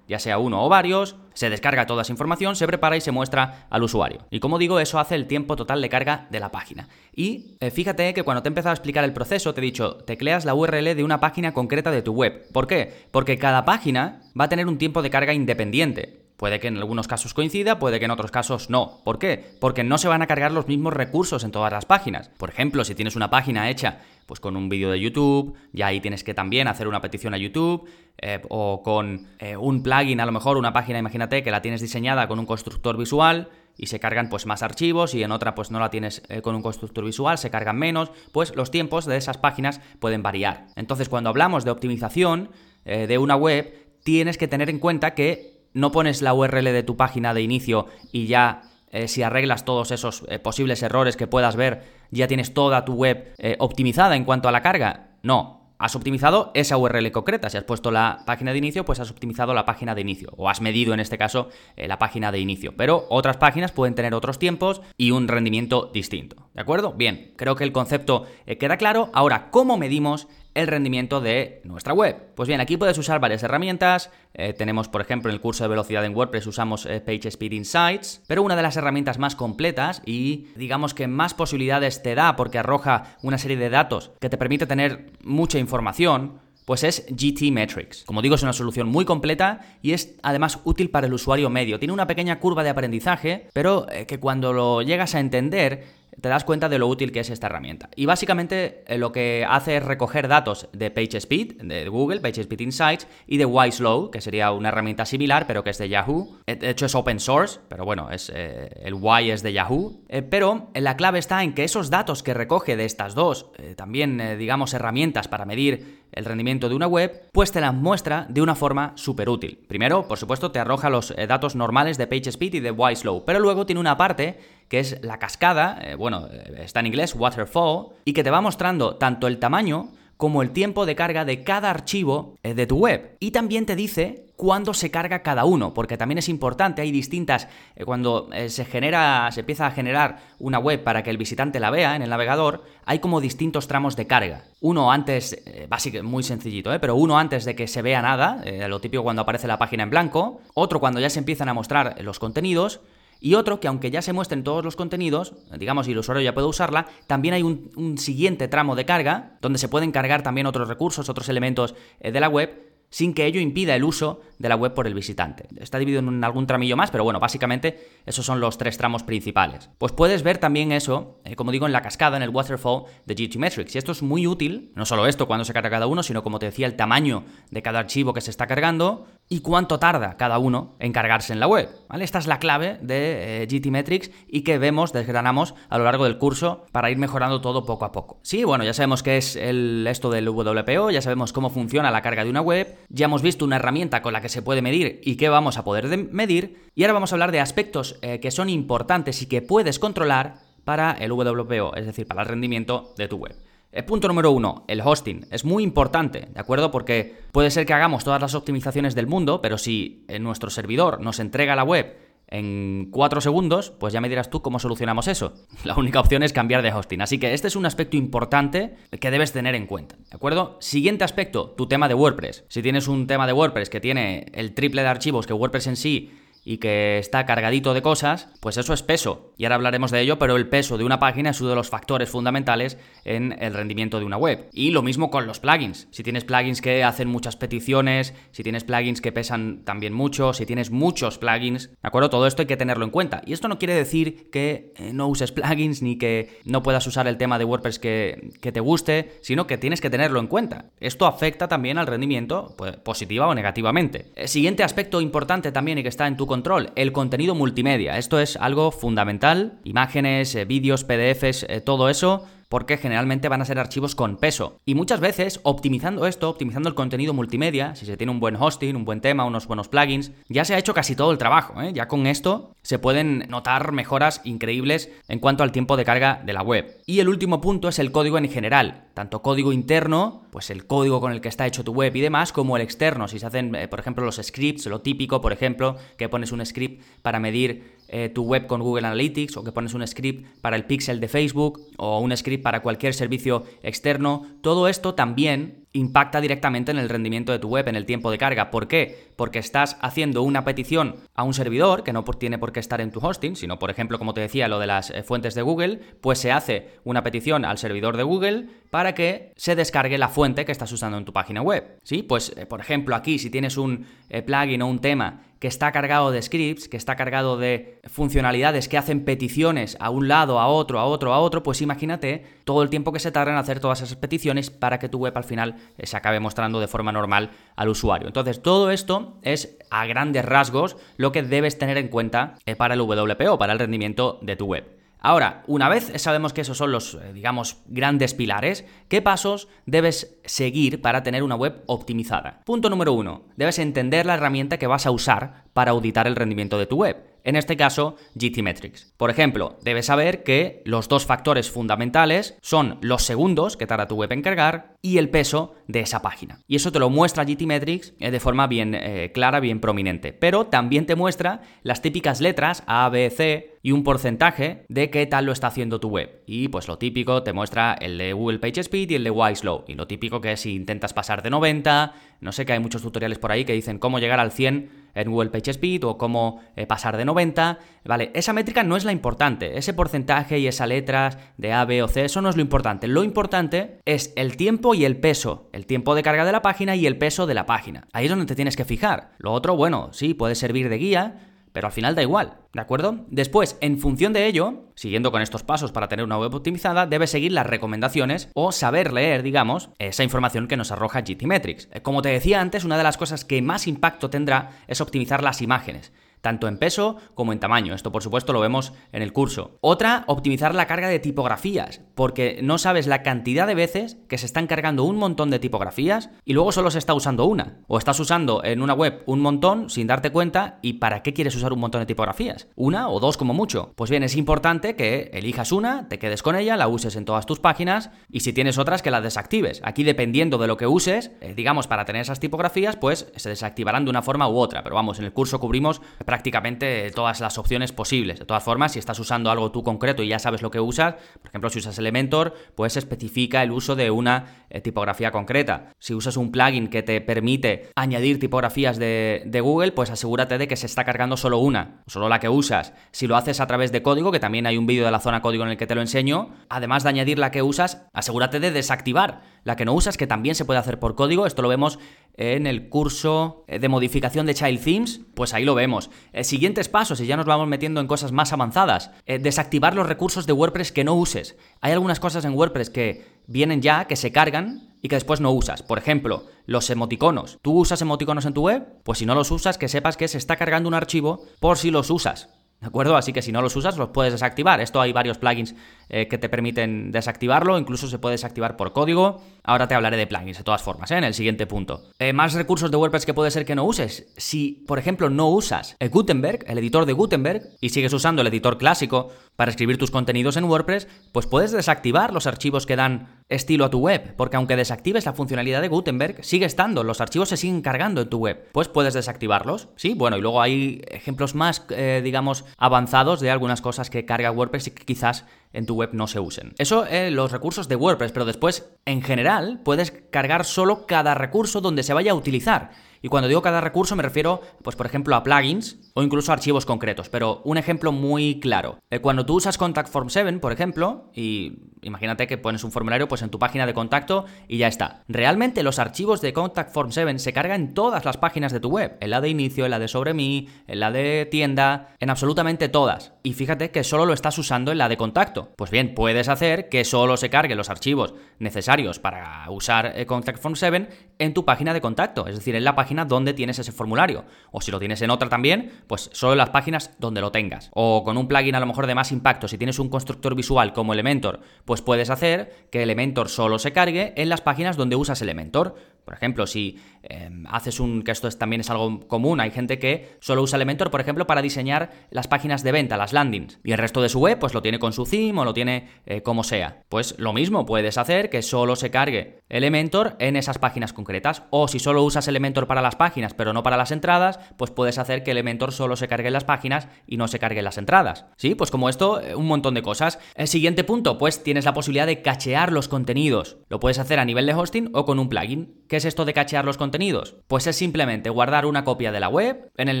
ya 0.08 0.18
sea 0.18 0.38
uno 0.38 0.64
o 0.64 0.68
varios, 0.68 1.16
se 1.34 1.50
descarga 1.50 1.86
toda 1.86 2.02
esa 2.02 2.12
información, 2.12 2.56
se 2.56 2.66
prepara 2.66 2.96
y 2.96 3.00
se 3.00 3.10
muestra 3.10 3.66
al 3.70 3.82
usuario. 3.82 4.26
Y 4.30 4.40
como 4.40 4.58
digo, 4.58 4.78
eso 4.78 4.98
hace 4.98 5.14
el 5.14 5.26
tiempo 5.26 5.56
total 5.56 5.80
de 5.80 5.88
carga 5.88 6.26
de 6.30 6.40
la 6.40 6.50
página. 6.50 6.88
Y 7.14 7.56
eh, 7.60 7.70
fíjate 7.70 8.12
que 8.14 8.22
cuando 8.22 8.42
te 8.42 8.48
he 8.48 8.50
empezado 8.50 8.70
a 8.70 8.74
explicar 8.74 9.04
el 9.04 9.12
proceso, 9.12 9.54
te 9.54 9.60
he 9.60 9.64
dicho, 9.64 9.96
tecleas 9.96 10.44
la 10.44 10.54
URL 10.54 10.94
de 10.94 11.04
una 11.04 11.20
página 11.20 11.52
concreta 11.52 11.90
de 11.90 12.02
tu 12.02 12.12
web. 12.12 12.46
¿Por 12.52 12.66
qué? 12.66 13.06
Porque 13.10 13.38
cada 13.38 13.64
página 13.64 14.22
va 14.38 14.44
a 14.44 14.48
tener 14.48 14.66
un 14.66 14.78
tiempo 14.78 15.02
de 15.02 15.10
carga 15.10 15.32
independiente. 15.32 16.23
Puede 16.44 16.60
que 16.60 16.68
en 16.68 16.76
algunos 16.76 17.08
casos 17.08 17.32
coincida, 17.32 17.78
puede 17.78 17.98
que 17.98 18.04
en 18.04 18.10
otros 18.10 18.30
casos 18.30 18.68
no. 18.68 19.00
¿Por 19.02 19.18
qué? 19.18 19.56
Porque 19.60 19.82
no 19.82 19.96
se 19.96 20.08
van 20.08 20.20
a 20.20 20.26
cargar 20.26 20.52
los 20.52 20.68
mismos 20.68 20.92
recursos 20.92 21.42
en 21.42 21.50
todas 21.50 21.72
las 21.72 21.86
páginas. 21.86 22.28
Por 22.36 22.50
ejemplo, 22.50 22.84
si 22.84 22.94
tienes 22.94 23.16
una 23.16 23.30
página 23.30 23.70
hecha 23.70 24.00
pues 24.26 24.40
con 24.40 24.54
un 24.54 24.68
vídeo 24.68 24.90
de 24.90 25.00
YouTube, 25.00 25.56
ya 25.72 25.86
ahí 25.86 26.02
tienes 26.02 26.22
que 26.22 26.34
también 26.34 26.68
hacer 26.68 26.86
una 26.86 27.00
petición 27.00 27.32
a 27.32 27.38
YouTube, 27.38 27.88
eh, 28.18 28.42
o 28.50 28.82
con 28.82 29.28
eh, 29.38 29.56
un 29.56 29.82
plugin, 29.82 30.20
a 30.20 30.26
lo 30.26 30.32
mejor 30.32 30.58
una 30.58 30.74
página, 30.74 30.98
imagínate 30.98 31.42
que 31.42 31.50
la 31.50 31.62
tienes 31.62 31.80
diseñada 31.80 32.28
con 32.28 32.38
un 32.38 32.44
constructor 32.44 32.98
visual 32.98 33.48
y 33.78 33.86
se 33.86 33.98
cargan 33.98 34.28
pues 34.28 34.44
más 34.44 34.62
archivos 34.62 35.14
y 35.14 35.22
en 35.22 35.32
otra 35.32 35.54
pues 35.54 35.70
no 35.70 35.80
la 35.80 35.88
tienes 35.88 36.22
eh, 36.28 36.42
con 36.42 36.54
un 36.54 36.60
constructor 36.60 37.06
visual, 37.06 37.38
se 37.38 37.48
cargan 37.48 37.78
menos, 37.78 38.10
pues 38.32 38.54
los 38.54 38.70
tiempos 38.70 39.06
de 39.06 39.16
esas 39.16 39.38
páginas 39.38 39.80
pueden 39.98 40.22
variar. 40.22 40.66
Entonces 40.76 41.08
cuando 41.08 41.30
hablamos 41.30 41.64
de 41.64 41.70
optimización 41.70 42.50
de 42.84 43.16
una 43.16 43.34
web, 43.34 43.72
tienes 44.02 44.36
que 44.36 44.46
tener 44.46 44.68
en 44.68 44.78
cuenta 44.78 45.14
que 45.14 45.53
no 45.74 45.92
pones 45.92 46.22
la 46.22 46.32
URL 46.32 46.64
de 46.64 46.82
tu 46.82 46.96
página 46.96 47.34
de 47.34 47.42
inicio 47.42 47.86
y 48.12 48.26
ya 48.26 48.62
eh, 48.94 49.08
si 49.08 49.24
arreglas 49.24 49.64
todos 49.64 49.90
esos 49.90 50.24
eh, 50.28 50.38
posibles 50.38 50.80
errores 50.84 51.16
que 51.16 51.26
puedas 51.26 51.56
ver, 51.56 51.82
ya 52.12 52.28
tienes 52.28 52.54
toda 52.54 52.84
tu 52.84 52.94
web 52.94 53.34
eh, 53.38 53.56
optimizada 53.58 54.14
en 54.14 54.24
cuanto 54.24 54.48
a 54.48 54.52
la 54.52 54.62
carga. 54.62 55.08
No, 55.24 55.74
has 55.78 55.96
optimizado 55.96 56.52
esa 56.54 56.76
URL 56.76 57.10
concreta. 57.10 57.50
Si 57.50 57.56
has 57.56 57.64
puesto 57.64 57.90
la 57.90 58.22
página 58.24 58.52
de 58.52 58.58
inicio, 58.58 58.84
pues 58.84 59.00
has 59.00 59.10
optimizado 59.10 59.52
la 59.52 59.64
página 59.64 59.96
de 59.96 60.02
inicio. 60.02 60.30
O 60.36 60.48
has 60.48 60.60
medido 60.60 60.94
en 60.94 61.00
este 61.00 61.18
caso 61.18 61.48
la 61.76 61.98
página 61.98 62.30
de 62.30 62.38
inicio. 62.38 62.76
Pero 62.76 63.06
otras 63.10 63.36
páginas 63.36 63.72
pueden 63.72 63.96
tener 63.96 64.14
otros 64.14 64.38
tiempos 64.38 64.80
y 64.96 65.10
un 65.10 65.26
rendimiento 65.26 65.90
distinto. 65.92 66.50
¿De 66.54 66.60
acuerdo? 66.60 66.92
Bien, 66.92 67.32
creo 67.36 67.56
que 67.56 67.64
el 67.64 67.72
concepto 67.72 68.26
queda 68.60 68.76
claro. 68.76 69.10
Ahora, 69.12 69.50
¿cómo 69.50 69.76
medimos 69.76 70.28
el 70.54 70.66
rendimiento 70.68 71.20
de 71.20 71.60
nuestra 71.64 71.92
web. 71.92 72.16
Pues 72.34 72.48
bien, 72.48 72.60
aquí 72.60 72.76
puedes 72.76 72.96
usar 72.96 73.20
varias 73.20 73.42
herramientas. 73.42 74.10
Eh, 74.34 74.52
tenemos, 74.52 74.88
por 74.88 75.00
ejemplo, 75.00 75.30
en 75.30 75.34
el 75.34 75.40
curso 75.40 75.64
de 75.64 75.68
velocidad 75.68 76.04
en 76.04 76.14
WordPress 76.14 76.46
usamos 76.46 76.86
eh, 76.86 77.00
PageSpeed 77.00 77.52
Insights, 77.52 78.22
pero 78.26 78.42
una 78.42 78.56
de 78.56 78.62
las 78.62 78.76
herramientas 78.76 79.18
más 79.18 79.36
completas 79.36 80.02
y 80.06 80.46
digamos 80.56 80.94
que 80.94 81.08
más 81.08 81.34
posibilidades 81.34 82.02
te 82.02 82.14
da 82.14 82.36
porque 82.36 82.58
arroja 82.58 83.16
una 83.22 83.38
serie 83.38 83.56
de 83.56 83.70
datos 83.70 84.12
que 84.20 84.30
te 84.30 84.38
permite 84.38 84.66
tener 84.66 85.12
mucha 85.22 85.58
información, 85.58 86.40
pues 86.64 86.82
es 86.84 87.06
GT 87.08 87.52
Metrics. 87.52 88.04
Como 88.04 88.22
digo, 88.22 88.34
es 88.34 88.42
una 88.42 88.52
solución 88.52 88.88
muy 88.88 89.04
completa 89.04 89.60
y 89.82 89.92
es 89.92 90.14
además 90.22 90.60
útil 90.64 90.90
para 90.90 91.06
el 91.06 91.12
usuario 91.12 91.50
medio. 91.50 91.78
Tiene 91.78 91.92
una 91.92 92.06
pequeña 92.06 92.40
curva 92.40 92.62
de 92.62 92.70
aprendizaje, 92.70 93.48
pero 93.52 93.86
eh, 93.90 94.06
que 94.06 94.18
cuando 94.18 94.52
lo 94.52 94.82
llegas 94.82 95.14
a 95.14 95.20
entender 95.20 96.03
te 96.20 96.28
das 96.28 96.44
cuenta 96.44 96.68
de 96.68 96.78
lo 96.78 96.88
útil 96.88 97.12
que 97.12 97.20
es 97.20 97.30
esta 97.30 97.46
herramienta. 97.46 97.88
Y 97.96 98.06
básicamente 98.06 98.84
eh, 98.86 98.98
lo 98.98 99.12
que 99.12 99.46
hace 99.48 99.76
es 99.76 99.84
recoger 99.84 100.28
datos 100.28 100.68
de 100.72 100.90
PageSpeed, 100.90 101.62
de 101.62 101.88
Google, 101.88 102.20
PageSpeed 102.20 102.60
Insights, 102.60 103.06
y 103.26 103.36
de 103.36 103.44
Wislow, 103.44 104.10
que 104.10 104.20
sería 104.20 104.52
una 104.52 104.68
herramienta 104.68 105.06
similar, 105.06 105.46
pero 105.46 105.64
que 105.64 105.70
es 105.70 105.78
de 105.78 105.88
Yahoo. 105.88 106.38
Eh, 106.46 106.56
de 106.56 106.70
hecho 106.70 106.86
es 106.86 106.94
open 106.94 107.20
source, 107.20 107.60
pero 107.68 107.84
bueno, 107.84 108.10
es, 108.10 108.30
eh, 108.34 108.70
el 108.82 108.94
Y 108.94 109.30
es 109.30 109.42
de 109.42 109.52
Yahoo. 109.52 110.00
pero 110.30 110.70
la 110.74 110.96
clave 110.96 111.18
está 111.18 111.42
en 111.42 111.54
que 111.54 111.64
esos 111.64 111.90
datos 111.90 112.22
que 112.22 112.34
recoge 112.34 112.76
de 112.76 112.84
estas 112.84 113.14
dos, 113.14 113.50
también 113.76 114.38
digamos 114.38 114.72
herramientas 114.74 115.28
para 115.28 115.44
medir 115.44 116.04
el 116.12 116.24
rendimiento 116.24 116.68
de 116.68 116.74
una 116.74 116.86
web, 116.86 117.28
pues 117.32 117.52
te 117.52 117.60
las 117.60 117.74
muestra 117.74 118.26
de 118.28 118.40
una 118.40 118.54
forma 118.54 118.92
súper 118.94 119.28
útil. 119.28 119.58
Primero, 119.66 120.06
por 120.06 120.18
supuesto, 120.18 120.52
te 120.52 120.58
arroja 120.58 120.90
los 120.90 121.14
datos 121.28 121.56
normales 121.56 121.98
de 121.98 122.06
PageSpeed 122.06 122.54
y 122.54 122.60
de 122.60 122.70
Wislow, 122.70 123.24
pero 123.24 123.40
luego 123.40 123.66
tiene 123.66 123.80
una 123.80 123.96
parte 123.96 124.38
que 124.68 124.80
es 124.80 125.02
la 125.02 125.18
cascada, 125.18 125.78
eh, 125.82 125.94
bueno, 125.94 126.28
eh, 126.30 126.62
está 126.64 126.80
en 126.80 126.86
inglés, 126.86 127.14
waterfall, 127.14 127.88
y 128.04 128.12
que 128.12 128.24
te 128.24 128.30
va 128.30 128.40
mostrando 128.40 128.96
tanto 128.96 129.26
el 129.26 129.38
tamaño 129.38 129.90
como 130.16 130.42
el 130.42 130.50
tiempo 130.50 130.86
de 130.86 130.94
carga 130.94 131.24
de 131.24 131.42
cada 131.42 131.70
archivo 131.70 132.36
eh, 132.42 132.54
de 132.54 132.66
tu 132.66 132.78
web. 132.78 133.16
Y 133.20 133.32
también 133.32 133.66
te 133.66 133.76
dice 133.76 134.32
cuándo 134.36 134.72
se 134.74 134.90
carga 134.90 135.22
cada 135.22 135.44
uno, 135.44 135.74
porque 135.74 135.96
también 135.96 136.18
es 136.18 136.28
importante, 136.28 136.82
hay 136.82 136.90
distintas, 136.90 137.46
cuando 137.84 138.30
se 138.48 138.64
genera, 138.64 139.30
se 139.30 139.40
empieza 139.40 139.66
a 139.68 139.70
generar 139.70 140.18
una 140.40 140.58
web 140.58 140.82
para 140.82 141.04
que 141.04 141.10
el 141.10 141.18
visitante 141.18 141.60
la 141.60 141.70
vea 141.70 141.94
en 141.94 142.02
el 142.02 142.10
navegador, 142.10 142.64
hay 142.84 142.98
como 142.98 143.20
distintos 143.20 143.68
tramos 143.68 143.94
de 143.94 144.08
carga. 144.08 144.42
Uno 144.60 144.90
antes, 144.90 145.40
básicamente 145.68 146.10
muy 146.10 146.24
sencillito, 146.24 146.72
pero 146.80 146.96
uno 146.96 147.16
antes 147.16 147.44
de 147.44 147.54
que 147.54 147.68
se 147.68 147.80
vea 147.80 148.02
nada, 148.02 148.42
lo 148.66 148.80
típico 148.80 149.04
cuando 149.04 149.22
aparece 149.22 149.46
la 149.46 149.58
página 149.58 149.84
en 149.84 149.90
blanco, 149.90 150.40
otro 150.54 150.80
cuando 150.80 150.98
ya 150.98 151.10
se 151.10 151.20
empiezan 151.20 151.48
a 151.48 151.54
mostrar 151.54 151.94
los 152.02 152.18
contenidos, 152.18 152.80
y 153.24 153.36
otro 153.36 153.58
que 153.58 153.68
aunque 153.68 153.90
ya 153.90 154.02
se 154.02 154.12
muestren 154.12 154.44
todos 154.44 154.62
los 154.62 154.76
contenidos, 154.76 155.32
digamos, 155.58 155.88
y 155.88 155.92
el 155.92 155.98
usuario 155.98 156.22
ya 156.22 156.34
puede 156.34 156.46
usarla, 156.46 156.88
también 157.06 157.32
hay 157.32 157.42
un, 157.42 157.96
siguiente 157.96 158.48
tramo 158.48 158.76
de 158.76 158.84
carga, 158.84 159.38
donde 159.40 159.58
se 159.58 159.70
pueden 159.70 159.92
cargar 159.92 160.22
también 160.22 160.46
otros 160.46 160.68
recursos, 160.68 161.08
otros 161.08 161.30
elementos 161.30 161.74
eh, 162.00 162.12
de 162.12 162.20
la 162.20 162.28
web, 162.28 162.73
sin 162.90 163.14
que 163.14 163.26
ello 163.26 163.40
impida 163.40 163.74
el 163.74 163.84
uso 163.84 164.20
de 164.38 164.48
la 164.48 164.56
web 164.56 164.74
por 164.74 164.86
el 164.86 164.94
visitante. 164.94 165.48
Está 165.56 165.78
dividido 165.78 166.00
en 166.00 166.22
algún 166.22 166.46
tramillo 166.46 166.76
más, 166.76 166.90
pero 166.90 167.04
bueno, 167.04 167.20
básicamente 167.20 167.88
esos 168.06 168.24
son 168.24 168.40
los 168.40 168.58
tres 168.58 168.76
tramos 168.78 169.02
principales. 169.02 169.70
Pues 169.78 169.92
puedes 169.92 170.22
ver 170.22 170.38
también 170.38 170.72
eso, 170.72 171.20
eh, 171.24 171.36
como 171.36 171.50
digo, 171.50 171.66
en 171.66 171.72
la 171.72 171.82
cascada, 171.82 172.16
en 172.16 172.22
el 172.22 172.30
waterfall 172.30 172.84
de 173.06 173.14
GTmetrix. 173.14 173.74
Y 173.74 173.78
esto 173.78 173.92
es 173.92 174.02
muy 174.02 174.26
útil, 174.26 174.72
no 174.74 174.86
solo 174.86 175.06
esto 175.06 175.26
cuando 175.26 175.44
se 175.44 175.52
carga 175.52 175.70
cada 175.70 175.86
uno, 175.86 176.02
sino 176.02 176.22
como 176.22 176.38
te 176.38 176.46
decía, 176.46 176.66
el 176.66 176.76
tamaño 176.76 177.24
de 177.50 177.62
cada 177.62 177.78
archivo 177.80 178.12
que 178.12 178.20
se 178.20 178.30
está 178.30 178.46
cargando 178.46 179.06
y 179.28 179.40
cuánto 179.40 179.78
tarda 179.78 180.16
cada 180.16 180.38
uno 180.38 180.74
en 180.78 180.92
cargarse 180.92 181.32
en 181.32 181.40
la 181.40 181.46
web. 181.46 181.68
¿vale? 181.88 182.04
Esta 182.04 182.18
es 182.18 182.26
la 182.26 182.38
clave 182.38 182.78
de 182.82 183.42
eh, 183.42 183.46
GTmetrix 183.46 184.10
y 184.28 184.42
que 184.42 184.58
vemos, 184.58 184.92
desgranamos 184.92 185.54
a 185.68 185.78
lo 185.78 185.84
largo 185.84 186.04
del 186.04 186.18
curso 186.18 186.66
para 186.72 186.90
ir 186.90 186.98
mejorando 186.98 187.40
todo 187.40 187.64
poco 187.64 187.84
a 187.84 187.92
poco. 187.92 188.18
Sí, 188.22 188.44
bueno, 188.44 188.64
ya 188.64 188.74
sabemos 188.74 189.02
qué 189.02 189.16
es 189.16 189.36
el, 189.36 189.86
esto 189.88 190.10
del 190.10 190.28
WPO, 190.28 190.90
ya 190.90 191.00
sabemos 191.00 191.32
cómo 191.32 191.50
funciona 191.50 191.90
la 191.90 192.02
carga 192.02 192.24
de 192.24 192.30
una 192.30 192.42
web, 192.42 192.76
ya 192.88 193.06
hemos 193.06 193.22
visto 193.22 193.44
una 193.44 193.56
herramienta 193.56 194.02
con 194.02 194.12
la 194.12 194.20
que 194.20 194.28
se 194.28 194.42
puede 194.42 194.62
medir 194.62 195.00
y 195.04 195.16
qué 195.16 195.28
vamos 195.28 195.58
a 195.58 195.64
poder 195.64 195.86
medir, 196.10 196.62
y 196.74 196.82
ahora 196.82 196.94
vamos 196.94 197.12
a 197.12 197.16
hablar 197.16 197.32
de 197.32 197.40
aspectos 197.40 197.98
eh, 198.02 198.20
que 198.20 198.30
son 198.30 198.48
importantes 198.48 199.22
y 199.22 199.26
que 199.26 199.42
puedes 199.42 199.78
controlar 199.78 200.36
para 200.64 200.92
el 200.92 201.12
WPO, 201.12 201.76
es 201.76 201.86
decir, 201.86 202.06
para 202.06 202.22
el 202.22 202.28
rendimiento 202.28 202.94
de 202.96 203.08
tu 203.08 203.16
web. 203.16 203.36
El 203.72 203.80
eh, 203.80 203.82
punto 203.82 204.08
número 204.08 204.30
uno, 204.30 204.64
el 204.68 204.80
hosting. 204.80 205.26
Es 205.30 205.44
muy 205.44 205.62
importante, 205.62 206.28
¿de 206.32 206.40
acuerdo? 206.40 206.70
Porque 206.70 207.16
puede 207.32 207.50
ser 207.50 207.66
que 207.66 207.74
hagamos 207.74 208.04
todas 208.04 208.20
las 208.20 208.34
optimizaciones 208.34 208.94
del 208.94 209.06
mundo, 209.06 209.40
pero 209.42 209.58
si 209.58 210.06
nuestro 210.20 210.50
servidor 210.50 211.00
nos 211.00 211.18
entrega 211.20 211.56
la 211.56 211.64
web 211.64 212.04
en 212.34 212.88
4 212.90 213.20
segundos, 213.20 213.70
pues 213.70 213.92
ya 213.92 214.00
me 214.00 214.08
dirás 214.08 214.28
tú 214.28 214.42
cómo 214.42 214.58
solucionamos 214.58 215.06
eso. 215.06 215.34
La 215.64 215.76
única 215.76 216.00
opción 216.00 216.22
es 216.22 216.32
cambiar 216.32 216.62
de 216.62 216.72
hosting. 216.72 217.00
Así 217.00 217.18
que 217.18 217.32
este 217.32 217.48
es 217.48 217.56
un 217.56 217.64
aspecto 217.64 217.96
importante 217.96 218.74
que 219.00 219.10
debes 219.10 219.32
tener 219.32 219.54
en 219.54 219.66
cuenta. 219.66 219.96
¿De 219.96 220.16
acuerdo? 220.16 220.56
Siguiente 220.60 221.04
aspecto, 221.04 221.50
tu 221.50 221.68
tema 221.68 221.88
de 221.88 221.94
WordPress. 221.94 222.44
Si 222.48 222.60
tienes 222.62 222.88
un 222.88 223.06
tema 223.06 223.26
de 223.26 223.32
WordPress 223.32 223.70
que 223.70 223.80
tiene 223.80 224.26
el 224.32 224.54
triple 224.54 224.82
de 224.82 224.88
archivos 224.88 225.26
que 225.26 225.32
WordPress 225.32 225.68
en 225.68 225.76
sí 225.76 226.10
y 226.44 226.58
que 226.58 226.98
está 226.98 227.24
cargadito 227.26 227.74
de 227.74 227.82
cosas, 227.82 228.28
pues 228.40 228.56
eso 228.56 228.74
es 228.74 228.82
peso. 228.82 229.32
Y 229.36 229.44
ahora 229.44 229.56
hablaremos 229.56 229.90
de 229.90 230.00
ello, 230.00 230.18
pero 230.18 230.36
el 230.36 230.48
peso 230.48 230.78
de 230.78 230.84
una 230.84 230.98
página 230.98 231.30
es 231.30 231.40
uno 231.40 231.50
de 231.50 231.56
los 231.56 231.70
factores 231.70 232.10
fundamentales 232.10 232.78
en 233.04 233.36
el 233.40 233.54
rendimiento 233.54 233.98
de 233.98 234.04
una 234.04 234.16
web. 234.16 234.48
Y 234.52 234.70
lo 234.70 234.82
mismo 234.82 235.10
con 235.10 235.26
los 235.26 235.40
plugins. 235.40 235.88
Si 235.90 236.02
tienes 236.02 236.24
plugins 236.24 236.60
que 236.60 236.84
hacen 236.84 237.08
muchas 237.08 237.36
peticiones, 237.36 238.14
si 238.32 238.42
tienes 238.42 238.64
plugins 238.64 239.00
que 239.00 239.12
pesan 239.12 239.64
también 239.64 239.92
mucho, 239.92 240.32
si 240.32 240.46
tienes 240.46 240.70
muchos 240.70 241.18
plugins, 241.18 241.70
¿de 241.70 241.76
acuerdo? 241.82 242.10
Todo 242.10 242.26
esto 242.26 242.42
hay 242.42 242.46
que 242.46 242.56
tenerlo 242.56 242.84
en 242.84 242.90
cuenta. 242.90 243.22
Y 243.26 243.32
esto 243.32 243.48
no 243.48 243.58
quiere 243.58 243.74
decir 243.74 244.30
que 244.30 244.72
eh, 244.76 244.92
no 244.92 245.08
uses 245.08 245.32
plugins 245.32 245.82
ni 245.82 245.96
que 245.96 246.40
no 246.44 246.62
puedas 246.62 246.86
usar 246.86 247.06
el 247.06 247.16
tema 247.16 247.38
de 247.38 247.44
WordPress 247.44 247.78
que, 247.78 248.30
te 248.40 248.60
guste, 248.60 249.18
sino 249.22 249.46
que 249.46 249.58
tienes 249.58 249.80
que 249.80 249.90
tenerlo 249.90 250.20
en 250.20 250.26
cuenta. 250.26 250.66
Esto 250.78 251.06
afecta 251.06 251.48
también 251.48 251.78
al 251.78 251.86
rendimiento, 251.86 252.54
pues, 252.56 252.76
positiva 252.76 253.26
o 253.26 253.34
negativamente. 253.34 254.12
El 254.14 254.28
siguiente 254.28 254.62
aspecto 254.62 255.00
importante 255.00 255.50
también 255.50 255.78
y 255.78 255.82
que 255.82 255.88
está 255.88 256.06
en 256.06 256.16
tu 256.16 256.26
control, 256.34 256.70
el 256.74 256.90
contenido 256.90 257.36
multimedia. 257.36 257.96
Esto 257.96 258.18
es 258.18 258.36
algo 258.36 258.72
fundamental, 258.72 259.60
imágenes, 259.62 260.34
eh, 260.34 260.44
vídeos, 260.44 260.82
PDFs, 260.82 261.46
eh, 261.48 261.60
todo 261.60 261.88
eso 261.88 262.26
porque 262.54 262.76
generalmente 262.76 263.28
van 263.28 263.42
a 263.42 263.44
ser 263.44 263.58
archivos 263.58 263.96
con 263.96 264.16
peso. 264.16 264.60
Y 264.64 264.76
muchas 264.76 265.00
veces, 265.00 265.40
optimizando 265.42 266.06
esto, 266.06 266.30
optimizando 266.30 266.68
el 266.68 266.76
contenido 266.76 267.12
multimedia, 267.12 267.74
si 267.74 267.84
se 267.84 267.96
tiene 267.96 268.12
un 268.12 268.20
buen 268.20 268.36
hosting, 268.36 268.76
un 268.76 268.84
buen 268.84 269.00
tema, 269.00 269.24
unos 269.24 269.48
buenos 269.48 269.66
plugins, 269.66 270.12
ya 270.28 270.44
se 270.44 270.54
ha 270.54 270.58
hecho 270.58 270.72
casi 270.72 270.94
todo 270.94 271.10
el 271.10 271.18
trabajo. 271.18 271.60
¿eh? 271.60 271.72
Ya 271.72 271.88
con 271.88 272.06
esto 272.06 272.54
se 272.62 272.78
pueden 272.78 273.26
notar 273.28 273.72
mejoras 273.72 274.20
increíbles 274.22 274.88
en 275.08 275.18
cuanto 275.18 275.42
al 275.42 275.50
tiempo 275.50 275.76
de 275.76 275.84
carga 275.84 276.22
de 276.24 276.32
la 276.32 276.42
web. 276.42 276.80
Y 276.86 277.00
el 277.00 277.08
último 277.08 277.40
punto 277.40 277.66
es 277.66 277.80
el 277.80 277.90
código 277.90 278.18
en 278.18 278.30
general, 278.30 278.84
tanto 278.94 279.20
código 279.20 279.52
interno, 279.52 280.22
pues 280.30 280.48
el 280.50 280.64
código 280.64 281.00
con 281.00 281.10
el 281.10 281.20
que 281.20 281.28
está 281.28 281.48
hecho 281.48 281.64
tu 281.64 281.72
web 281.72 281.96
y 281.96 282.00
demás, 282.02 282.32
como 282.32 282.56
el 282.56 282.62
externo, 282.62 283.08
si 283.08 283.18
se 283.18 283.26
hacen, 283.26 283.52
eh, 283.56 283.66
por 283.66 283.80
ejemplo, 283.80 284.04
los 284.04 284.20
scripts, 284.22 284.66
lo 284.66 284.80
típico, 284.80 285.20
por 285.20 285.32
ejemplo, 285.32 285.76
que 285.98 286.08
pones 286.08 286.30
un 286.30 286.46
script 286.46 286.84
para 287.02 287.18
medir 287.18 287.73
eh, 287.88 288.08
tu 288.08 288.22
web 288.22 288.46
con 288.46 288.62
Google 288.62 288.86
Analytics 288.86 289.36
o 289.36 289.44
que 289.44 289.52
pones 289.52 289.74
un 289.74 289.86
script 289.86 290.26
para 290.40 290.56
el 290.56 290.64
pixel 290.64 291.00
de 291.00 291.08
Facebook 291.08 291.60
o 291.76 291.98
un 292.00 292.16
script 292.16 292.42
para 292.42 292.62
cualquier 292.62 292.94
servicio 292.94 293.44
externo, 293.62 294.26
todo 294.40 294.68
esto 294.68 294.94
también 294.94 295.63
impacta 295.74 296.20
directamente 296.20 296.70
en 296.70 296.78
el 296.78 296.88
rendimiento 296.88 297.32
de 297.32 297.40
tu 297.40 297.48
web, 297.48 297.68
en 297.68 297.74
el 297.74 297.84
tiempo 297.84 298.10
de 298.10 298.16
carga. 298.16 298.50
¿Por 298.50 298.68
qué? 298.68 299.10
Porque 299.16 299.40
estás 299.40 299.76
haciendo 299.80 300.22
una 300.22 300.44
petición 300.44 300.96
a 301.14 301.24
un 301.24 301.34
servidor, 301.34 301.82
que 301.82 301.92
no 301.92 302.04
tiene 302.04 302.38
por 302.38 302.52
qué 302.52 302.60
estar 302.60 302.80
en 302.80 302.92
tu 302.92 303.04
hosting, 303.04 303.34
sino, 303.34 303.58
por 303.58 303.70
ejemplo, 303.70 303.98
como 303.98 304.14
te 304.14 304.20
decía, 304.20 304.46
lo 304.46 304.60
de 304.60 304.68
las 304.68 304.90
eh, 304.90 305.02
fuentes 305.02 305.34
de 305.34 305.42
Google, 305.42 305.80
pues 306.00 306.20
se 306.20 306.30
hace 306.30 306.78
una 306.84 307.02
petición 307.02 307.44
al 307.44 307.58
servidor 307.58 307.96
de 307.96 308.04
Google 308.04 308.46
para 308.70 308.94
que 308.94 309.32
se 309.36 309.56
descargue 309.56 309.98
la 309.98 310.08
fuente 310.08 310.44
que 310.44 310.52
estás 310.52 310.70
usando 310.70 310.96
en 310.96 311.04
tu 311.04 311.12
página 311.12 311.42
web. 311.42 311.78
¿Sí? 311.82 312.04
Pues, 312.04 312.32
eh, 312.36 312.46
por 312.46 312.60
ejemplo, 312.60 312.94
aquí, 312.94 313.18
si 313.18 313.28
tienes 313.28 313.56
un 313.56 313.86
eh, 314.08 314.22
plugin 314.22 314.62
o 314.62 314.68
un 314.68 314.78
tema 314.78 315.22
que 315.44 315.48
está 315.48 315.72
cargado 315.72 316.10
de 316.10 316.22
scripts, 316.22 316.70
que 316.70 316.78
está 316.78 316.96
cargado 316.96 317.36
de 317.36 317.78
funcionalidades 317.84 318.66
que 318.66 318.78
hacen 318.78 319.04
peticiones 319.04 319.76
a 319.78 319.90
un 319.90 320.08
lado, 320.08 320.40
a 320.40 320.46
otro, 320.48 320.78
a 320.78 320.86
otro, 320.86 321.12
a 321.12 321.18
otro, 321.18 321.42
pues 321.42 321.60
imagínate 321.60 322.24
todo 322.44 322.62
el 322.62 322.70
tiempo 322.70 322.92
que 322.92 322.98
se 322.98 323.12
tarda 323.12 323.32
en 323.32 323.38
hacer 323.38 323.60
todas 323.60 323.82
esas 323.82 323.96
peticiones 323.96 324.48
para 324.50 324.78
que 324.78 324.88
tu 324.88 324.96
web 324.96 325.12
al 325.16 325.24
final 325.24 325.56
se 325.82 325.96
acabe 325.96 326.20
mostrando 326.20 326.60
de 326.60 326.68
forma 326.68 326.92
normal 326.92 327.30
al 327.56 327.68
usuario. 327.68 328.06
Entonces, 328.06 328.42
todo 328.42 328.70
esto 328.70 329.18
es 329.22 329.56
a 329.70 329.86
grandes 329.86 330.24
rasgos 330.24 330.76
lo 330.96 331.12
que 331.12 331.22
debes 331.22 331.58
tener 331.58 331.78
en 331.78 331.88
cuenta 331.88 332.34
eh, 332.46 332.56
para 332.56 332.74
el 332.74 332.80
WPO, 332.80 333.38
para 333.38 333.52
el 333.52 333.58
rendimiento 333.58 334.18
de 334.22 334.36
tu 334.36 334.46
web. 334.46 334.84
Ahora, 335.00 335.42
una 335.46 335.68
vez 335.68 335.92
sabemos 335.96 336.32
que 336.32 336.40
esos 336.40 336.56
son 336.56 336.72
los, 336.72 336.94
eh, 336.94 337.12
digamos, 337.12 337.58
grandes 337.66 338.14
pilares, 338.14 338.64
¿qué 338.88 339.02
pasos 339.02 339.48
debes 339.66 340.16
seguir 340.24 340.80
para 340.80 341.02
tener 341.02 341.22
una 341.22 341.34
web 341.34 341.62
optimizada? 341.66 342.40
Punto 342.46 342.70
número 342.70 342.94
uno, 342.94 343.24
debes 343.36 343.58
entender 343.58 344.06
la 344.06 344.14
herramienta 344.14 344.56
que 344.58 344.66
vas 344.66 344.86
a 344.86 344.90
usar 344.90 345.44
para 345.52 345.72
auditar 345.72 346.06
el 346.06 346.16
rendimiento 346.16 346.58
de 346.58 346.64
tu 346.64 346.76
web 346.76 347.13
en 347.24 347.36
este 347.36 347.56
caso 347.56 347.96
GTmetrix. 348.14 348.92
Por 348.96 349.10
ejemplo, 349.10 349.58
debes 349.62 349.86
saber 349.86 350.22
que 350.22 350.62
los 350.64 350.88
dos 350.88 351.06
factores 351.06 351.50
fundamentales 351.50 352.36
son 352.40 352.78
los 352.80 353.02
segundos 353.02 353.56
que 353.56 353.66
tarda 353.66 353.88
tu 353.88 353.96
web 353.96 354.12
en 354.12 354.22
cargar 354.22 354.76
y 354.82 354.98
el 354.98 355.10
peso 355.10 355.54
de 355.66 355.80
esa 355.80 356.02
página. 356.02 356.40
Y 356.46 356.56
eso 356.56 356.70
te 356.70 356.78
lo 356.78 356.90
muestra 356.90 357.24
GTmetrix 357.24 357.94
eh, 357.98 358.10
de 358.10 358.20
forma 358.20 358.46
bien 358.46 358.74
eh, 358.74 359.10
clara, 359.12 359.40
bien 359.40 359.60
prominente. 359.60 360.12
Pero 360.12 360.46
también 360.46 360.86
te 360.86 360.94
muestra 360.94 361.40
las 361.62 361.82
típicas 361.82 362.20
letras 362.20 362.62
A, 362.66 362.88
B, 362.90 363.10
C 363.10 363.54
y 363.62 363.72
un 363.72 363.82
porcentaje 363.82 364.66
de 364.68 364.90
qué 364.90 365.06
tal 365.06 365.24
lo 365.24 365.32
está 365.32 365.46
haciendo 365.46 365.80
tu 365.80 365.88
web. 365.88 366.22
Y 366.26 366.48
pues 366.48 366.68
lo 366.68 366.76
típico 366.76 367.22
te 367.22 367.32
muestra 367.32 367.72
el 367.72 367.96
de 367.96 368.12
Google 368.12 368.38
PageSpeed 368.38 368.90
y 368.90 368.94
el 368.96 369.04
de 369.04 369.10
Wislow. 369.10 369.64
Y 369.66 369.74
lo 369.74 369.86
típico 369.86 370.20
que 370.20 370.32
es 370.32 370.40
si 370.40 370.54
intentas 370.54 370.92
pasar 370.92 371.22
de 371.22 371.30
90, 371.30 371.94
no 372.24 372.32
sé 372.32 372.46
que 372.46 372.54
hay 372.54 372.58
muchos 372.58 372.80
tutoriales 372.80 373.18
por 373.18 373.30
ahí 373.30 373.44
que 373.44 373.52
dicen 373.52 373.78
cómo 373.78 373.98
llegar 373.98 374.18
al 374.18 374.32
100 374.32 374.70
en 374.94 375.10
Google 375.10 375.28
PageSpeed 375.28 375.84
o 375.84 375.98
cómo 375.98 376.40
eh, 376.56 376.66
pasar 376.66 376.96
de 376.96 377.04
90. 377.04 377.58
Vale, 377.84 378.10
esa 378.14 378.32
métrica 378.32 378.62
no 378.62 378.78
es 378.78 378.86
la 378.86 378.92
importante. 378.92 379.58
Ese 379.58 379.74
porcentaje 379.74 380.38
y 380.38 380.46
esas 380.46 380.66
letras 380.66 381.18
de 381.36 381.52
A, 381.52 381.66
B 381.66 381.82
o 381.82 381.88
C, 381.88 382.06
eso 382.06 382.22
no 382.22 382.30
es 382.30 382.36
lo 382.36 382.42
importante. 382.42 382.88
Lo 382.88 383.04
importante 383.04 383.78
es 383.84 384.14
el 384.16 384.38
tiempo 384.38 384.74
y 384.74 384.86
el 384.86 384.96
peso. 384.96 385.50
El 385.52 385.66
tiempo 385.66 385.94
de 385.94 386.02
carga 386.02 386.24
de 386.24 386.32
la 386.32 386.40
página 386.40 386.74
y 386.76 386.86
el 386.86 386.96
peso 386.96 387.26
de 387.26 387.34
la 387.34 387.44
página. 387.44 387.88
Ahí 387.92 388.06
es 388.06 388.10
donde 388.10 388.24
te 388.24 388.34
tienes 388.34 388.56
que 388.56 388.64
fijar. 388.64 389.10
Lo 389.18 389.32
otro, 389.32 389.54
bueno, 389.54 389.90
sí, 389.92 390.14
puede 390.14 390.34
servir 390.34 390.70
de 390.70 390.78
guía 390.78 391.33
pero 391.54 391.68
al 391.68 391.72
final 391.72 391.94
da 391.94 392.02
igual, 392.02 392.38
¿de 392.52 392.60
acuerdo? 392.60 393.04
Después, 393.06 393.56
en 393.60 393.78
función 393.78 394.12
de 394.12 394.26
ello, 394.26 394.64
siguiendo 394.74 395.12
con 395.12 395.22
estos 395.22 395.44
pasos 395.44 395.70
para 395.70 395.86
tener 395.86 396.04
una 396.04 396.18
web 396.18 396.34
optimizada, 396.34 396.84
debes 396.84 397.10
seguir 397.10 397.30
las 397.30 397.46
recomendaciones 397.46 398.28
o 398.34 398.50
saber 398.50 398.92
leer, 398.92 399.22
digamos, 399.22 399.70
esa 399.78 400.02
información 400.02 400.48
que 400.48 400.56
nos 400.56 400.72
arroja 400.72 401.02
GTmetrix. 401.02 401.68
Eh, 401.70 401.80
como 401.80 402.02
te 402.02 402.08
decía 402.08 402.40
antes, 402.40 402.64
una 402.64 402.76
de 402.76 402.82
las 402.82 402.96
cosas 402.96 403.24
que 403.24 403.40
más 403.40 403.68
impacto 403.68 404.10
tendrá 404.10 404.50
es 404.66 404.80
optimizar 404.80 405.22
las 405.22 405.42
imágenes 405.42 405.92
tanto 406.24 406.48
en 406.48 406.56
peso 406.56 406.96
como 407.14 407.34
en 407.34 407.38
tamaño. 407.38 407.74
Esto 407.74 407.92
por 407.92 408.02
supuesto 408.02 408.32
lo 408.32 408.40
vemos 408.40 408.72
en 408.92 409.02
el 409.02 409.12
curso. 409.12 409.58
Otra, 409.60 410.04
optimizar 410.06 410.54
la 410.54 410.66
carga 410.66 410.88
de 410.88 410.98
tipografías, 410.98 411.82
porque 411.94 412.40
no 412.42 412.56
sabes 412.56 412.86
la 412.86 413.02
cantidad 413.02 413.46
de 413.46 413.54
veces 413.54 413.98
que 414.08 414.16
se 414.16 414.24
están 414.24 414.46
cargando 414.46 414.84
un 414.84 414.96
montón 414.96 415.28
de 415.28 415.38
tipografías 415.38 416.08
y 416.24 416.32
luego 416.32 416.50
solo 416.50 416.70
se 416.70 416.78
está 416.78 416.94
usando 416.94 417.26
una. 417.26 417.58
O 417.66 417.76
estás 417.76 418.00
usando 418.00 418.42
en 418.42 418.62
una 418.62 418.72
web 418.72 419.02
un 419.04 419.20
montón 419.20 419.68
sin 419.68 419.86
darte 419.86 420.12
cuenta 420.12 420.60
y 420.62 420.74
¿para 420.74 421.02
qué 421.02 421.12
quieres 421.12 421.36
usar 421.36 421.52
un 421.52 421.60
montón 421.60 421.82
de 421.82 421.86
tipografías? 421.86 422.48
¿Una 422.56 422.88
o 422.88 423.00
dos 423.00 423.18
como 423.18 423.34
mucho? 423.34 423.74
Pues 423.76 423.90
bien, 423.90 424.02
es 424.02 424.16
importante 424.16 424.76
que 424.76 425.10
elijas 425.12 425.52
una, 425.52 425.88
te 425.88 425.98
quedes 425.98 426.22
con 426.22 426.36
ella, 426.36 426.56
la 426.56 426.68
uses 426.68 426.96
en 426.96 427.04
todas 427.04 427.26
tus 427.26 427.38
páginas 427.38 427.90
y 428.10 428.20
si 428.20 428.32
tienes 428.32 428.56
otras 428.56 428.80
que 428.80 428.90
las 428.90 429.02
desactives. 429.02 429.60
Aquí 429.62 429.84
dependiendo 429.84 430.38
de 430.38 430.46
lo 430.46 430.56
que 430.56 430.66
uses, 430.66 431.10
eh, 431.20 431.34
digamos 431.36 431.66
para 431.66 431.84
tener 431.84 432.00
esas 432.00 432.18
tipografías, 432.18 432.76
pues 432.76 433.12
se 433.14 433.28
desactivarán 433.28 433.84
de 433.84 433.90
una 433.90 434.00
forma 434.00 434.26
u 434.26 434.38
otra. 434.38 434.62
Pero 434.62 434.74
vamos, 434.74 434.98
en 434.98 435.04
el 435.04 435.12
curso 435.12 435.38
cubrimos 435.38 435.82
prácticamente 436.14 436.92
todas 436.92 437.20
las 437.20 437.38
opciones 437.38 437.72
posibles. 437.72 438.20
De 438.20 438.24
todas 438.24 438.44
formas, 438.44 438.70
si 438.70 438.78
estás 438.78 439.00
usando 439.00 439.32
algo 439.32 439.50
tú 439.50 439.64
concreto 439.64 440.00
y 440.00 440.06
ya 440.06 440.20
sabes 440.20 440.42
lo 440.42 440.50
que 440.52 440.60
usas, 440.60 440.94
por 441.20 441.26
ejemplo, 441.28 441.50
si 441.50 441.58
usas 441.58 441.76
Elementor, 441.76 442.34
pues 442.54 442.76
especifica 442.76 443.42
el 443.42 443.50
uso 443.50 443.74
de 443.74 443.90
una 443.90 444.46
eh, 444.48 444.60
tipografía 444.60 445.10
concreta. 445.10 445.72
Si 445.80 445.92
usas 445.92 446.16
un 446.16 446.30
plugin 446.30 446.68
que 446.68 446.84
te 446.84 447.00
permite 447.00 447.70
añadir 447.74 448.20
tipografías 448.20 448.78
de, 448.78 449.40
Google, 449.42 449.72
pues 449.72 449.90
asegúrate 449.90 450.38
de 450.38 450.46
que 450.46 450.54
se 450.54 450.66
está 450.66 450.84
cargando 450.84 451.16
solo 451.16 451.38
una, 451.38 451.82
solo 451.88 452.08
la 452.08 452.20
que 452.20 452.28
usas. 452.28 452.72
Si 452.92 453.08
lo 453.08 453.16
haces 453.16 453.40
a 453.40 453.48
través 453.48 453.72
de 453.72 453.82
código, 453.82 454.12
que 454.12 454.20
también 454.20 454.46
hay 454.46 454.56
un 454.56 454.68
vídeo 454.68 454.84
de 454.84 454.92
la 454.92 455.00
zona 455.00 455.20
código 455.20 455.42
en 455.42 455.50
el 455.50 455.56
que 455.56 455.66
te 455.66 455.74
lo 455.74 455.80
enseño, 455.80 456.30
además 456.48 456.84
de 456.84 456.90
añadir 456.90 457.18
la 457.18 457.32
que 457.32 457.42
usas, 457.42 457.88
asegúrate 457.92 458.38
de 458.38 458.52
desactivar 458.52 459.22
la 459.42 459.56
que 459.56 459.64
no 459.64 459.74
usas, 459.74 459.96
que 459.96 460.06
también 460.06 460.36
se 460.36 460.44
puede 460.44 460.60
hacer 460.60 460.78
por 460.78 460.94
código. 460.94 461.26
Esto 461.26 461.42
lo 461.42 461.48
vemos 461.48 461.78
en 462.16 462.46
el 462.46 462.68
curso 462.68 463.44
de 463.48 463.68
modificación 463.68 464.26
de 464.26 464.34
Child 464.34 464.62
Themes, 464.62 465.00
pues 465.14 465.34
ahí 465.34 465.44
lo 465.44 465.54
vemos. 465.54 465.90
Eh, 466.12 466.24
siguientes 466.24 466.68
pasos, 466.68 467.00
y 467.00 467.06
ya 467.06 467.16
nos 467.16 467.26
vamos 467.26 467.48
metiendo 467.48 467.80
en 467.80 467.86
cosas 467.86 468.12
más 468.12 468.32
avanzadas. 468.32 468.90
Eh, 469.06 469.18
desactivar 469.18 469.74
los 469.74 469.86
recursos 469.86 470.26
de 470.26 470.32
WordPress 470.32 470.72
que 470.72 470.84
no 470.84 470.94
uses. 470.94 471.36
Hay 471.60 471.72
algunas 471.72 472.00
cosas 472.00 472.24
en 472.24 472.34
WordPress 472.34 472.70
que 472.70 473.04
vienen 473.26 473.62
ya, 473.62 473.86
que 473.86 473.96
se 473.96 474.12
cargan 474.12 474.74
y 474.82 474.88
que 474.88 474.96
después 474.96 475.20
no 475.20 475.32
usas. 475.32 475.62
Por 475.62 475.78
ejemplo, 475.78 476.24
los 476.46 476.68
emoticonos. 476.70 477.38
¿Tú 477.42 477.58
usas 477.58 477.80
emoticonos 477.82 478.26
en 478.26 478.34
tu 478.34 478.42
web? 478.42 478.66
Pues 478.84 478.98
si 478.98 479.06
no 479.06 479.14
los 479.14 479.30
usas, 479.30 479.58
que 479.58 479.68
sepas 479.68 479.96
que 479.96 480.08
se 480.08 480.18
está 480.18 480.36
cargando 480.36 480.68
un 480.68 480.74
archivo 480.74 481.24
por 481.40 481.58
si 481.58 481.70
los 481.70 481.90
usas. 481.90 482.28
¿De 482.64 482.68
acuerdo? 482.68 482.96
Así 482.96 483.12
que 483.12 483.20
si 483.20 483.30
no 483.30 483.42
los 483.42 483.54
usas, 483.56 483.76
los 483.76 483.90
puedes 483.90 484.14
desactivar. 484.14 484.58
Esto 484.62 484.80
hay 484.80 484.90
varios 484.90 485.18
plugins 485.18 485.54
eh, 485.90 486.08
que 486.08 486.16
te 486.16 486.30
permiten 486.30 486.92
desactivarlo, 486.92 487.58
incluso 487.58 487.88
se 487.88 487.98
puede 487.98 488.14
desactivar 488.14 488.56
por 488.56 488.72
código. 488.72 489.20
Ahora 489.42 489.68
te 489.68 489.74
hablaré 489.74 489.98
de 489.98 490.06
plugins, 490.06 490.38
de 490.38 490.44
todas 490.44 490.62
formas, 490.62 490.90
¿eh? 490.90 490.96
en 490.96 491.04
el 491.04 491.12
siguiente 491.12 491.46
punto. 491.46 491.82
Eh, 491.98 492.14
más 492.14 492.32
recursos 492.32 492.70
de 492.70 492.78
WordPress 492.78 493.04
que 493.04 493.12
puede 493.12 493.30
ser 493.30 493.44
que 493.44 493.54
no 493.54 493.64
uses. 493.64 494.06
Si, 494.16 494.64
por 494.66 494.78
ejemplo, 494.78 495.10
no 495.10 495.28
usas 495.28 495.76
el 495.78 495.90
Gutenberg, 495.90 496.46
el 496.46 496.56
editor 496.56 496.86
de 496.86 496.94
Gutenberg, 496.94 497.42
y 497.60 497.68
sigues 497.68 497.92
usando 497.92 498.22
el 498.22 498.28
editor 498.28 498.56
clásico 498.56 499.10
para 499.36 499.50
escribir 499.50 499.76
tus 499.76 499.90
contenidos 499.90 500.38
en 500.38 500.44
WordPress, 500.44 500.88
pues 501.12 501.26
puedes 501.26 501.52
desactivar 501.52 502.14
los 502.14 502.26
archivos 502.26 502.64
que 502.64 502.76
dan 502.76 503.23
estilo 503.28 503.64
a 503.64 503.70
tu 503.70 503.78
web, 503.78 504.14
porque 504.16 504.36
aunque 504.36 504.56
desactives 504.56 505.06
la 505.06 505.12
funcionalidad 505.12 505.62
de 505.62 505.68
Gutenberg, 505.68 506.24
sigue 506.24 506.46
estando, 506.46 506.84
los 506.84 507.00
archivos 507.00 507.30
se 507.30 507.36
siguen 507.36 507.62
cargando 507.62 508.02
en 508.02 508.08
tu 508.08 508.18
web. 508.18 508.48
Pues 508.52 508.68
puedes 508.68 508.94
desactivarlos, 508.94 509.68
¿sí? 509.76 509.94
Bueno, 509.94 510.16
y 510.16 510.20
luego 510.20 510.42
hay 510.42 510.82
ejemplos 510.88 511.34
más, 511.34 511.66
digamos, 512.02 512.44
avanzados 512.58 513.20
de 513.20 513.30
algunas 513.30 513.60
cosas 513.60 513.90
que 513.90 514.04
carga 514.04 514.30
WordPress 514.30 514.68
y 514.68 514.70
que 514.72 514.84
quizás 514.84 515.24
en 515.54 515.66
tu 515.66 515.74
web 515.74 515.90
no 515.92 516.06
se 516.06 516.20
usen. 516.20 516.54
Eso 516.58 516.84
eh, 516.86 517.10
los 517.10 517.32
recursos 517.32 517.68
de 517.68 517.76
WordPress, 517.76 518.12
pero 518.12 518.24
después, 518.24 518.70
en 518.84 519.02
general, 519.02 519.60
puedes 519.64 519.92
cargar 520.10 520.44
solo 520.44 520.86
cada 520.86 521.14
recurso 521.14 521.60
donde 521.60 521.82
se 521.82 521.94
vaya 521.94 522.12
a 522.12 522.14
utilizar. 522.14 522.72
Y 523.04 523.08
cuando 523.08 523.28
digo 523.28 523.42
cada 523.42 523.60
recurso 523.60 523.96
me 523.96 524.02
refiero, 524.02 524.40
pues 524.62 524.76
por 524.76 524.86
ejemplo, 524.86 525.14
a 525.14 525.22
plugins 525.22 525.78
o 525.92 526.02
incluso 526.02 526.32
a 526.32 526.36
archivos 526.36 526.64
concretos. 526.64 527.10
Pero 527.10 527.42
un 527.44 527.58
ejemplo 527.58 527.92
muy 527.92 528.40
claro. 528.40 528.78
Eh, 528.90 529.00
cuando 529.00 529.26
tú 529.26 529.34
usas 529.34 529.58
Contact 529.58 529.90
Form 529.90 530.08
7, 530.08 530.32
por 530.38 530.52
ejemplo, 530.52 531.10
y 531.14 531.52
imagínate 531.82 532.26
que 532.26 532.38
pones 532.38 532.64
un 532.64 532.72
formulario 532.72 533.06
pues 533.06 533.20
en 533.20 533.28
tu 533.28 533.38
página 533.38 533.66
de 533.66 533.74
contacto 533.74 534.24
y 534.48 534.56
ya 534.56 534.68
está. 534.68 535.04
Realmente 535.06 535.62
los 535.62 535.78
archivos 535.78 536.22
de 536.22 536.32
Contact 536.32 536.72
Form 536.72 536.92
7 536.92 537.18
se 537.18 537.34
cargan 537.34 537.60
en 537.60 537.74
todas 537.74 538.06
las 538.06 538.16
páginas 538.16 538.52
de 538.52 538.60
tu 538.60 538.70
web. 538.70 538.96
En 539.00 539.10
la 539.10 539.20
de 539.20 539.28
inicio, 539.28 539.66
en 539.66 539.72
la 539.72 539.78
de 539.78 539.88
sobre 539.88 540.14
mí, 540.14 540.48
en 540.66 540.80
la 540.80 540.90
de 540.90 541.28
tienda, 541.30 541.94
en 542.00 542.08
absolutamente 542.08 542.70
todas. 542.70 543.12
Y 543.26 543.32
fíjate 543.32 543.70
que 543.70 543.84
solo 543.84 544.04
lo 544.04 544.12
estás 544.12 544.36
usando 544.36 544.70
en 544.70 544.76
la 544.76 544.90
de 544.90 544.98
contacto. 544.98 545.54
Pues 545.56 545.70
bien, 545.70 545.94
puedes 545.94 546.28
hacer 546.28 546.68
que 546.68 546.84
solo 546.84 547.16
se 547.16 547.30
carguen 547.30 547.56
los 547.56 547.70
archivos 547.70 548.12
necesarios 548.38 548.98
para 548.98 549.48
usar 549.48 549.94
eh, 549.96 550.04
Contact 550.04 550.38
Form 550.38 550.56
7 550.56 550.88
en 551.18 551.32
tu 551.32 551.46
página 551.46 551.72
de 551.72 551.80
contacto. 551.80 552.26
Es 552.26 552.34
decir, 552.34 552.54
en 552.54 552.64
la 552.64 552.76
página 552.76 553.06
donde 553.06 553.32
tienes 553.32 553.58
ese 553.58 553.72
formulario. 553.72 554.26
O 554.52 554.60
si 554.60 554.70
lo 554.70 554.78
tienes 554.78 555.00
en 555.00 555.08
otra 555.08 555.30
también, 555.30 555.72
pues 555.86 556.10
solo 556.12 556.32
en 556.32 556.38
las 556.38 556.50
páginas 556.50 556.90
donde 556.98 557.22
lo 557.22 557.32
tengas. 557.32 557.70
O 557.72 558.04
con 558.04 558.18
un 558.18 558.28
plugin 558.28 558.56
a 558.56 558.60
lo 558.60 558.66
mejor 558.66 558.86
de 558.86 558.94
más 558.94 559.10
impacto, 559.10 559.48
si 559.48 559.56
tienes 559.56 559.78
un 559.78 559.88
constructor 559.88 560.34
visual 560.34 560.74
como 560.74 560.92
Elementor, 560.92 561.40
pues 561.64 561.80
puedes 561.80 562.10
hacer 562.10 562.68
que 562.70 562.82
Elementor 562.82 563.30
solo 563.30 563.58
se 563.58 563.72
cargue 563.72 564.12
en 564.18 564.28
las 564.28 564.42
páginas 564.42 564.76
donde 564.76 564.96
usas 564.96 565.22
Elementor. 565.22 565.76
Por 566.04 566.14
ejemplo, 566.14 566.46
si 566.46 566.78
em, 567.02 567.46
haces 567.46 567.80
un, 567.80 568.02
que 568.02 568.12
esto 568.12 568.28
también 568.30 568.60
es 568.60 568.70
algo 568.70 569.00
común, 569.06 569.40
hay 569.40 569.50
gente 569.50 569.78
que 569.78 570.16
solo 570.20 570.42
usa 570.42 570.56
Elementor, 570.56 570.90
por 570.90 571.00
ejemplo, 571.00 571.26
para 571.26 571.42
diseñar 571.42 571.90
las 572.10 572.28
páginas 572.28 572.62
de 572.62 572.72
venta, 572.72 572.96
las 572.96 573.12
landings, 573.12 573.60
y 573.64 573.72
el 573.72 573.78
resto 573.78 574.02
de 574.02 574.08
su 574.08 574.20
web, 574.20 574.38
pues 574.38 574.54
lo 574.54 574.62
tiene 574.62 574.78
con 574.78 574.92
su 574.92 575.04
theme 575.04 575.40
o 575.40 575.44
lo 575.44 575.54
tiene 575.54 575.88
eh, 576.06 576.22
como 576.22 576.44
sea. 576.44 576.82
Pues 576.88 577.14
lo 577.18 577.32
mismo 577.32 577.66
puedes 577.66 577.98
hacer 577.98 578.30
que 578.30 578.42
solo 578.42 578.76
se 578.76 578.90
cargue 578.90 579.40
Elementor 579.54 580.16
en 580.18 580.34
esas 580.34 580.58
páginas 580.58 580.92
concretas, 580.92 581.44
o 581.50 581.68
si 581.68 581.78
solo 581.78 582.02
usas 582.02 582.26
Elementor 582.26 582.66
para 582.66 582.82
las 582.82 582.96
páginas, 582.96 583.34
pero 583.34 583.52
no 583.52 583.62
para 583.62 583.76
las 583.76 583.92
entradas, 583.92 584.40
pues 584.56 584.72
puedes 584.72 584.98
hacer 584.98 585.22
que 585.22 585.30
Elementor 585.30 585.70
solo 585.70 585.94
se 585.94 586.08
cargue 586.08 586.32
las 586.32 586.42
páginas 586.42 586.88
y 587.06 587.18
no 587.18 587.28
se 587.28 587.38
cargue 587.38 587.60
en 587.60 587.64
las 587.64 587.78
entradas. 587.78 588.26
Sí, 588.36 588.56
pues 588.56 588.72
como 588.72 588.88
esto, 588.88 589.20
eh, 589.20 589.36
un 589.36 589.46
montón 589.46 589.74
de 589.74 589.82
cosas. 589.82 590.18
El 590.34 590.48
siguiente 590.48 590.82
punto, 590.82 591.18
pues 591.18 591.44
tienes 591.44 591.64
la 591.64 591.72
posibilidad 591.72 592.08
de 592.08 592.20
cachear 592.20 592.72
los 592.72 592.88
contenidos. 592.88 593.58
Lo 593.68 593.78
puedes 593.78 594.00
hacer 594.00 594.18
a 594.18 594.24
nivel 594.24 594.46
de 594.46 594.54
hosting 594.54 594.90
o 594.92 595.04
con 595.04 595.20
un 595.20 595.28
plugin. 595.28 595.84
¿Qué 595.88 595.98
es 595.98 596.04
esto 596.04 596.24
de 596.24 596.34
cachear 596.34 596.64
los 596.64 596.76
contenidos? 596.76 597.36
Pues 597.46 597.68
es 597.68 597.76
simplemente 597.76 598.30
guardar 598.30 598.66
una 598.66 598.82
copia 598.82 599.12
de 599.12 599.20
la 599.20 599.28
web 599.28 599.70
en 599.76 599.88
el 599.88 600.00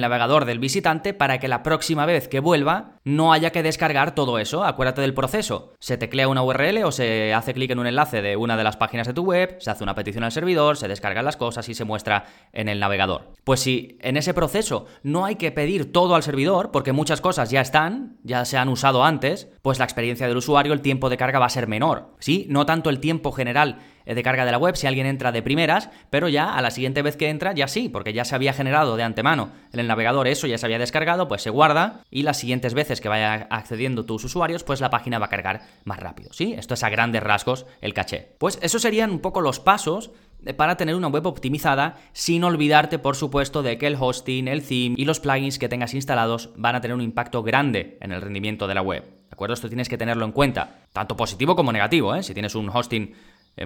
navegador 0.00 0.46
del 0.46 0.58
visitante 0.58 1.14
para 1.14 1.38
que 1.38 1.46
la 1.46 1.62
próxima 1.62 2.06
vez 2.06 2.26
que 2.26 2.40
vuelva 2.40 2.93
no 3.04 3.32
haya 3.32 3.50
que 3.50 3.62
descargar 3.62 4.14
todo 4.14 4.38
eso. 4.38 4.64
Acuérdate 4.64 5.02
del 5.02 5.14
proceso. 5.14 5.74
Se 5.78 5.96
teclea 5.98 6.28
una 6.28 6.42
URL 6.42 6.84
o 6.84 6.92
se 6.92 7.34
hace 7.34 7.54
clic 7.54 7.70
en 7.70 7.78
un 7.78 7.86
enlace 7.86 8.22
de 8.22 8.36
una 8.36 8.56
de 8.56 8.64
las 8.64 8.76
páginas 8.76 9.06
de 9.06 9.14
tu 9.14 9.22
web, 9.22 9.56
se 9.60 9.70
hace 9.70 9.84
una 9.84 9.94
petición 9.94 10.24
al 10.24 10.32
servidor, 10.32 10.76
se 10.76 10.88
descargan 10.88 11.24
las 11.24 11.36
cosas 11.36 11.68
y 11.68 11.74
se 11.74 11.84
muestra 11.84 12.24
en 12.52 12.68
el 12.68 12.80
navegador. 12.80 13.32
Pues 13.44 13.60
si 13.60 13.98
en 14.00 14.16
ese 14.16 14.34
proceso 14.34 14.86
no 15.02 15.24
hay 15.24 15.36
que 15.36 15.52
pedir 15.52 15.92
todo 15.92 16.14
al 16.14 16.22
servidor, 16.22 16.70
porque 16.70 16.92
muchas 16.92 17.20
cosas 17.20 17.50
ya 17.50 17.60
están, 17.60 18.16
ya 18.22 18.44
se 18.44 18.56
han 18.56 18.68
usado 18.68 19.04
antes, 19.04 19.48
pues 19.62 19.78
la 19.78 19.84
experiencia 19.84 20.26
del 20.26 20.38
usuario, 20.38 20.72
el 20.72 20.80
tiempo 20.80 21.10
de 21.10 21.16
carga 21.16 21.38
va 21.38 21.46
a 21.46 21.50
ser 21.50 21.66
menor. 21.66 22.14
¿Sí? 22.18 22.46
No 22.48 22.66
tanto 22.66 22.90
el 22.90 23.00
tiempo 23.00 23.32
general 23.32 23.78
de 24.04 24.22
carga 24.22 24.44
de 24.44 24.52
la 24.52 24.58
web 24.58 24.76
si 24.76 24.86
alguien 24.86 25.06
entra 25.06 25.32
de 25.32 25.42
primeras, 25.42 25.90
pero 26.10 26.28
ya 26.28 26.54
a 26.54 26.62
la 26.62 26.70
siguiente 26.70 27.02
vez 27.02 27.16
que 27.16 27.28
entra 27.28 27.54
ya 27.54 27.68
sí, 27.68 27.88
porque 27.88 28.12
ya 28.12 28.24
se 28.24 28.34
había 28.34 28.52
generado 28.52 28.96
de 28.96 29.02
antemano 29.02 29.50
en 29.72 29.80
el 29.80 29.86
navegador 29.86 30.28
eso, 30.28 30.46
ya 30.46 30.58
se 30.58 30.66
había 30.66 30.78
descargado, 30.78 31.28
pues 31.28 31.42
se 31.42 31.50
guarda 31.50 32.02
y 32.10 32.22
las 32.22 32.38
siguientes 32.38 32.74
veces 32.74 33.00
que 33.00 33.08
vaya 33.08 33.46
accediendo 33.50 34.04
tus 34.04 34.24
usuarios, 34.24 34.64
pues 34.64 34.80
la 34.80 34.90
página 34.90 35.18
va 35.18 35.26
a 35.26 35.30
cargar 35.30 35.62
más 35.84 35.98
rápido, 35.98 36.32
¿sí? 36.32 36.54
Esto 36.54 36.74
es 36.74 36.82
a 36.82 36.90
grandes 36.90 37.22
rasgos 37.22 37.66
el 37.80 37.94
caché. 37.94 38.34
Pues 38.38 38.58
esos 38.62 38.82
serían 38.82 39.10
un 39.10 39.20
poco 39.20 39.40
los 39.40 39.60
pasos 39.60 40.10
para 40.56 40.76
tener 40.76 40.94
una 40.94 41.08
web 41.08 41.26
optimizada 41.26 41.96
sin 42.12 42.44
olvidarte 42.44 42.98
por 42.98 43.16
supuesto 43.16 43.62
de 43.62 43.78
que 43.78 43.86
el 43.86 43.96
hosting, 43.98 44.48
el 44.48 44.62
theme 44.62 44.94
y 44.98 45.04
los 45.04 45.20
plugins 45.20 45.58
que 45.58 45.68
tengas 45.68 45.94
instalados 45.94 46.50
van 46.56 46.74
a 46.74 46.80
tener 46.80 46.94
un 46.94 47.00
impacto 47.00 47.42
grande 47.42 47.96
en 48.00 48.12
el 48.12 48.20
rendimiento 48.20 48.66
de 48.66 48.74
la 48.74 48.82
web. 48.82 49.02
¿De 49.02 49.36
acuerdo? 49.36 49.54
Esto 49.54 49.68
tienes 49.68 49.88
que 49.88 49.98
tenerlo 49.98 50.24
en 50.24 50.32
cuenta, 50.32 50.82
tanto 50.92 51.16
positivo 51.16 51.56
como 51.56 51.72
negativo, 51.72 52.14
¿eh? 52.14 52.22
Si 52.22 52.34
tienes 52.34 52.54
un 52.54 52.68
hosting 52.68 53.02
eh, 53.02 53.14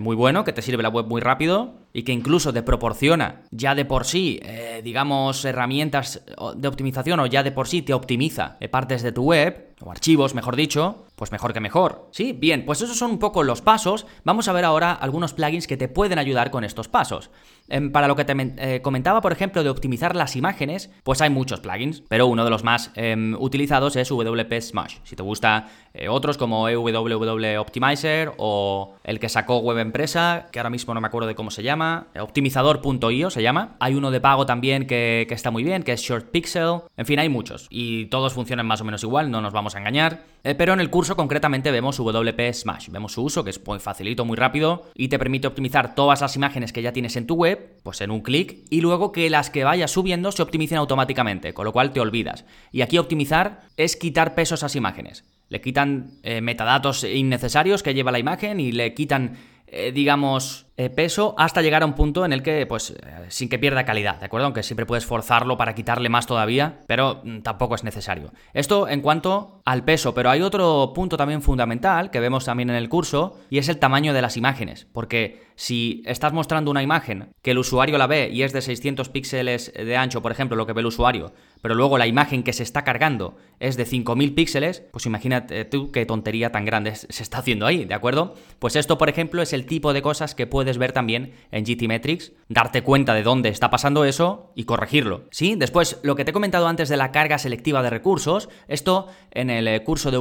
muy 0.01 0.17
bueno, 0.17 0.45
que 0.45 0.53
te 0.53 0.63
sirve 0.63 0.83
la 0.83 0.91
web 0.91 1.07
muy 1.07 1.21
rápido 1.21 1.75
y 1.93 2.03
que 2.03 2.13
incluso 2.13 2.53
te 2.53 2.63
proporciona 2.63 3.43
ya 3.51 3.75
de 3.75 3.85
por 3.85 4.05
sí, 4.05 4.39
eh, 4.43 4.83
digamos, 4.85 5.45
herramientas 5.45 6.23
de 6.57 6.69
optimización 6.69 7.21
o 7.21 7.27
ya 7.27 7.43
de 7.43 7.53
por 7.53 7.69
sí 7.69 7.83
te 7.83 7.95
optimiza 7.95 8.57
eh, 8.61 8.69
partes 8.69 9.03
de 9.03 9.13
tu 9.13 9.25
web, 9.25 9.68
o 9.81 9.91
archivos, 9.91 10.35
mejor 10.35 10.57
dicho, 10.57 11.07
pues 11.17 11.33
mejor 11.33 11.53
que 11.53 11.61
mejor. 11.61 12.09
Sí, 12.13 12.33
bien, 12.33 12.65
pues 12.65 12.81
esos 12.81 12.97
son 12.97 13.13
un 13.13 13.19
poco 13.19 13.43
los 13.43 13.63
pasos. 13.63 14.07
Vamos 14.25 14.49
a 14.49 14.53
ver 14.53 14.65
ahora 14.65 14.93
algunos 14.93 15.33
plugins 15.33 15.67
que 15.67 15.77
te 15.77 15.89
pueden 15.89 16.19
ayudar 16.19 16.51
con 16.51 16.65
estos 16.65 16.89
pasos. 16.89 17.31
Em, 17.69 17.93
para 17.93 18.09
lo 18.09 18.17
que 18.17 18.25
te 18.25 18.35
eh, 18.39 18.81
comentaba, 18.83 19.21
por 19.21 19.33
ejemplo, 19.33 19.63
de 19.63 19.69
optimizar 19.69 20.17
las 20.17 20.37
imágenes, 20.37 20.91
pues 21.03 21.21
hay 21.21 21.29
muchos 21.29 21.61
plugins, 21.61 22.03
pero 22.09 22.27
uno 22.27 22.45
de 22.45 22.51
los 22.51 22.65
más 22.65 22.91
em, 22.95 23.35
utilizados 23.39 23.97
es 23.97 24.09
WP 24.09 24.61
Smash. 24.61 24.97
Si 25.05 25.17
te 25.17 25.23
gusta 25.23 25.69
eh, 25.93 26.09
otros 26.09 26.39
como 26.39 26.69
EWW 26.69 27.61
Optimizer 27.61 28.33
o 28.39 28.95
el 29.05 29.21
que 29.21 29.29
sacó 29.29 29.59
Web 29.59 29.79
Empresa, 29.79 30.49
que 30.51 30.61
ahora 30.61 30.71
mismo 30.71 30.95
no 30.95 31.01
me 31.01 31.09
acuerdo 31.09 31.29
de 31.29 31.35
cómo 31.35 31.51
se 31.51 31.63
llama, 31.63 32.07
optimizador.io 32.19 33.31
se 33.31 33.43
llama. 33.43 33.77
Hay 33.81 33.95
uno 33.95 34.11
de 34.11 34.21
pago 34.21 34.47
también 34.47 34.87
que, 34.87 35.27
que 35.29 35.35
está 35.35 35.51
muy 35.51 35.63
bien, 35.63 35.83
que 35.83 35.93
es 35.93 36.01
Short 36.01 36.31
Pixel. 36.31 36.81
En 36.97 37.07
fin, 37.07 37.19
hay 37.19 37.29
muchos 37.29 37.67
y 37.71 38.07
todos 38.07 38.33
funcionan 38.33 38.67
más 38.67 38.81
o 38.81 38.85
menos 38.85 39.03
igual, 39.03 39.31
no 39.31 39.41
nos 39.41 39.53
vamos 39.53 39.68
a 39.75 39.79
engañar. 39.79 40.25
Eh, 40.45 40.55
pero 40.55 40.73
en 40.73 40.81
el 40.81 40.91
curso 40.91 41.17
concretamente 41.17 41.71
vemos 41.71 41.99
WP 41.99 42.53
Smash. 42.53 42.89
Vemos 42.91 43.13
su 43.13 43.23
uso, 43.23 43.45
que 43.45 43.51
es 43.51 43.67
muy 43.67 43.79
facilito, 43.79 44.25
muy 44.25 44.37
rápido, 44.37 44.91
y 44.95 45.09
te 45.09 45.19
permite 45.19 45.47
optimizar 45.47 45.95
todas 45.95 46.21
las 46.21 46.37
imágenes 46.37 46.73
que 46.73 46.83
ya 46.83 46.93
tienes 46.93 47.17
en 47.17 47.27
tu 47.27 47.35
web, 47.35 47.77
pues 47.83 48.01
en 48.01 48.11
un 48.11 48.21
clic, 48.21 48.59
y 48.71 48.81
luego 48.81 49.13
que 49.13 49.29
las 49.31 49.51
que 49.51 49.65
vayas 49.65 49.91
subiendo 49.91 50.33
se 50.33 50.43
optimicen 50.43 50.79
automáticamente, 50.79 51.53
con 51.55 51.65
lo 51.65 51.73
cual 51.73 51.93
te 51.93 52.01
olvidas. 52.01 52.45
Y 52.73 52.83
aquí 52.83 52.99
optimizar 52.99 53.63
es 53.77 53.97
quitar 53.97 54.35
peso 54.35 54.55
a 54.55 54.57
esas 54.57 54.77
imágenes. 54.77 55.25
Le 55.49 55.61
quitan 55.61 56.13
eh, 56.23 56.41
metadatos 56.41 57.05
innecesarios 57.05 57.83
que 57.83 57.95
lleva 57.95 58.13
la 58.13 58.19
imagen 58.19 58.61
y 58.61 58.73
le 58.73 58.95
quitan, 58.95 59.39
eh, 59.67 59.93
digamos, 59.93 60.68
peso 60.79 61.35
hasta 61.37 61.61
llegar 61.61 61.83
a 61.83 61.87
un 61.87 61.95
punto 61.95 62.25
en 62.25 62.33
el 62.33 62.43
que, 62.43 62.65
pues, 62.65 62.91
eh, 62.91 63.27
sin 63.29 63.49
que 63.49 63.59
pierda 63.59 63.85
calidad, 63.85 64.21
¿de 64.21 64.27
acuerdo? 64.27 64.47
Aunque 64.47 64.63
siempre 64.63 64.87
puedes 64.87 65.05
forzarlo 65.05 65.57
para 65.57 65.75
quitarle 65.75 66.09
más 66.09 66.27
todavía, 66.27 66.79
pero 66.87 67.21
mm, 67.25 67.41
tampoco 67.41 67.75
es 67.75 67.83
necesario. 67.83 68.33
Esto 68.55 68.89
en 68.89 69.01
cuanto 69.01 69.61
al 69.65 69.85
peso, 69.85 70.15
pero 70.15 70.31
hay 70.31 70.41
otro 70.41 70.93
punto 70.95 71.17
también 71.17 71.43
fundamental 71.43 72.13
que 72.13 72.21
vemos 72.21 72.45
también 72.45 72.71
en 72.71 72.77
el 72.77 72.89
curso 72.89 73.39
y 73.51 73.59
es 73.59 73.69
el 73.69 73.79
tamaño 73.79 74.15
de 74.15 74.23
las 74.23 74.37
imágenes, 74.37 74.87
porque 74.93 75.49
si 75.57 76.05
estás 76.07 76.33
mostrando 76.33 76.71
una 76.71 76.85
imagen 76.85 77.31
que 77.43 77.51
el 77.51 77.59
usuario 77.59 77.99
la 77.99 78.07
ve 78.07 78.31
y 78.33 78.45
es 78.45 78.53
de 78.53 78.63
600 78.63 79.09
píxeles 79.09 79.73
de 79.75 79.97
ancho, 79.97 80.23
por 80.23 80.31
ejemplo, 80.31 80.57
lo 80.57 80.67
que 80.67 80.73
ve 80.73 80.83
el 80.83 80.87
usuario, 80.87 81.33
pero 81.61 81.75
luego 81.75 81.99
la 81.99 82.07
imagen 82.07 82.45
que 82.45 82.53
se 82.53 82.63
está 82.63 82.85
cargando 82.85 83.37
es 83.59 83.77
de 83.77 83.85
5000 83.85 84.35
píxeles, 84.35 84.85
pues 84.93 85.07
imagínate 85.07 85.65
tú 85.65 85.91
qué 85.91 86.07
tontería 86.07 86.53
tan 86.53 86.65
grande 86.65 86.95
se 86.95 87.23
está 87.23 87.39
haciendo 87.39 87.67
ahí, 87.67 87.85
¿de 87.85 87.95
acuerdo? 87.95 88.35
Pues 88.61 88.77
esto, 88.77 88.97
por 88.99 89.09
ejemplo, 89.09 89.43
es 89.43 89.53
el 89.53 89.67
tipo 89.67 89.93
de 89.93 90.03
cosas 90.03 90.37
que 90.37 90.47
puede 90.47 90.68
puedes 90.69 90.77
ver 90.77 90.93
también 90.93 91.33
en 91.51 91.65
GTmetrix, 91.65 92.33
darte 92.51 92.83
cuenta 92.83 93.15
de 93.15 93.23
dónde 93.23 93.49
está 93.49 93.71
pasando 93.71 94.05
eso 94.05 94.53
y 94.55 94.65
corregirlo. 94.65 95.23
¿Sí? 95.31 95.55
Después, 95.57 95.99
lo 96.03 96.15
que 96.15 96.27
te 96.27 96.31
he 96.31 96.35
comentado 96.35 96.69
antes 96.69 96.91
de 96.91 96.99
la 96.99 97.11
carga 97.11 97.39
selectiva 97.39 97.83
de 97.83 97.89
recursos, 97.89 98.51
esto 98.67 99.07
en 99.31 99.49
el 99.49 99.67
eh, 99.67 99.83
curso 99.83 100.11
de, 100.11 100.19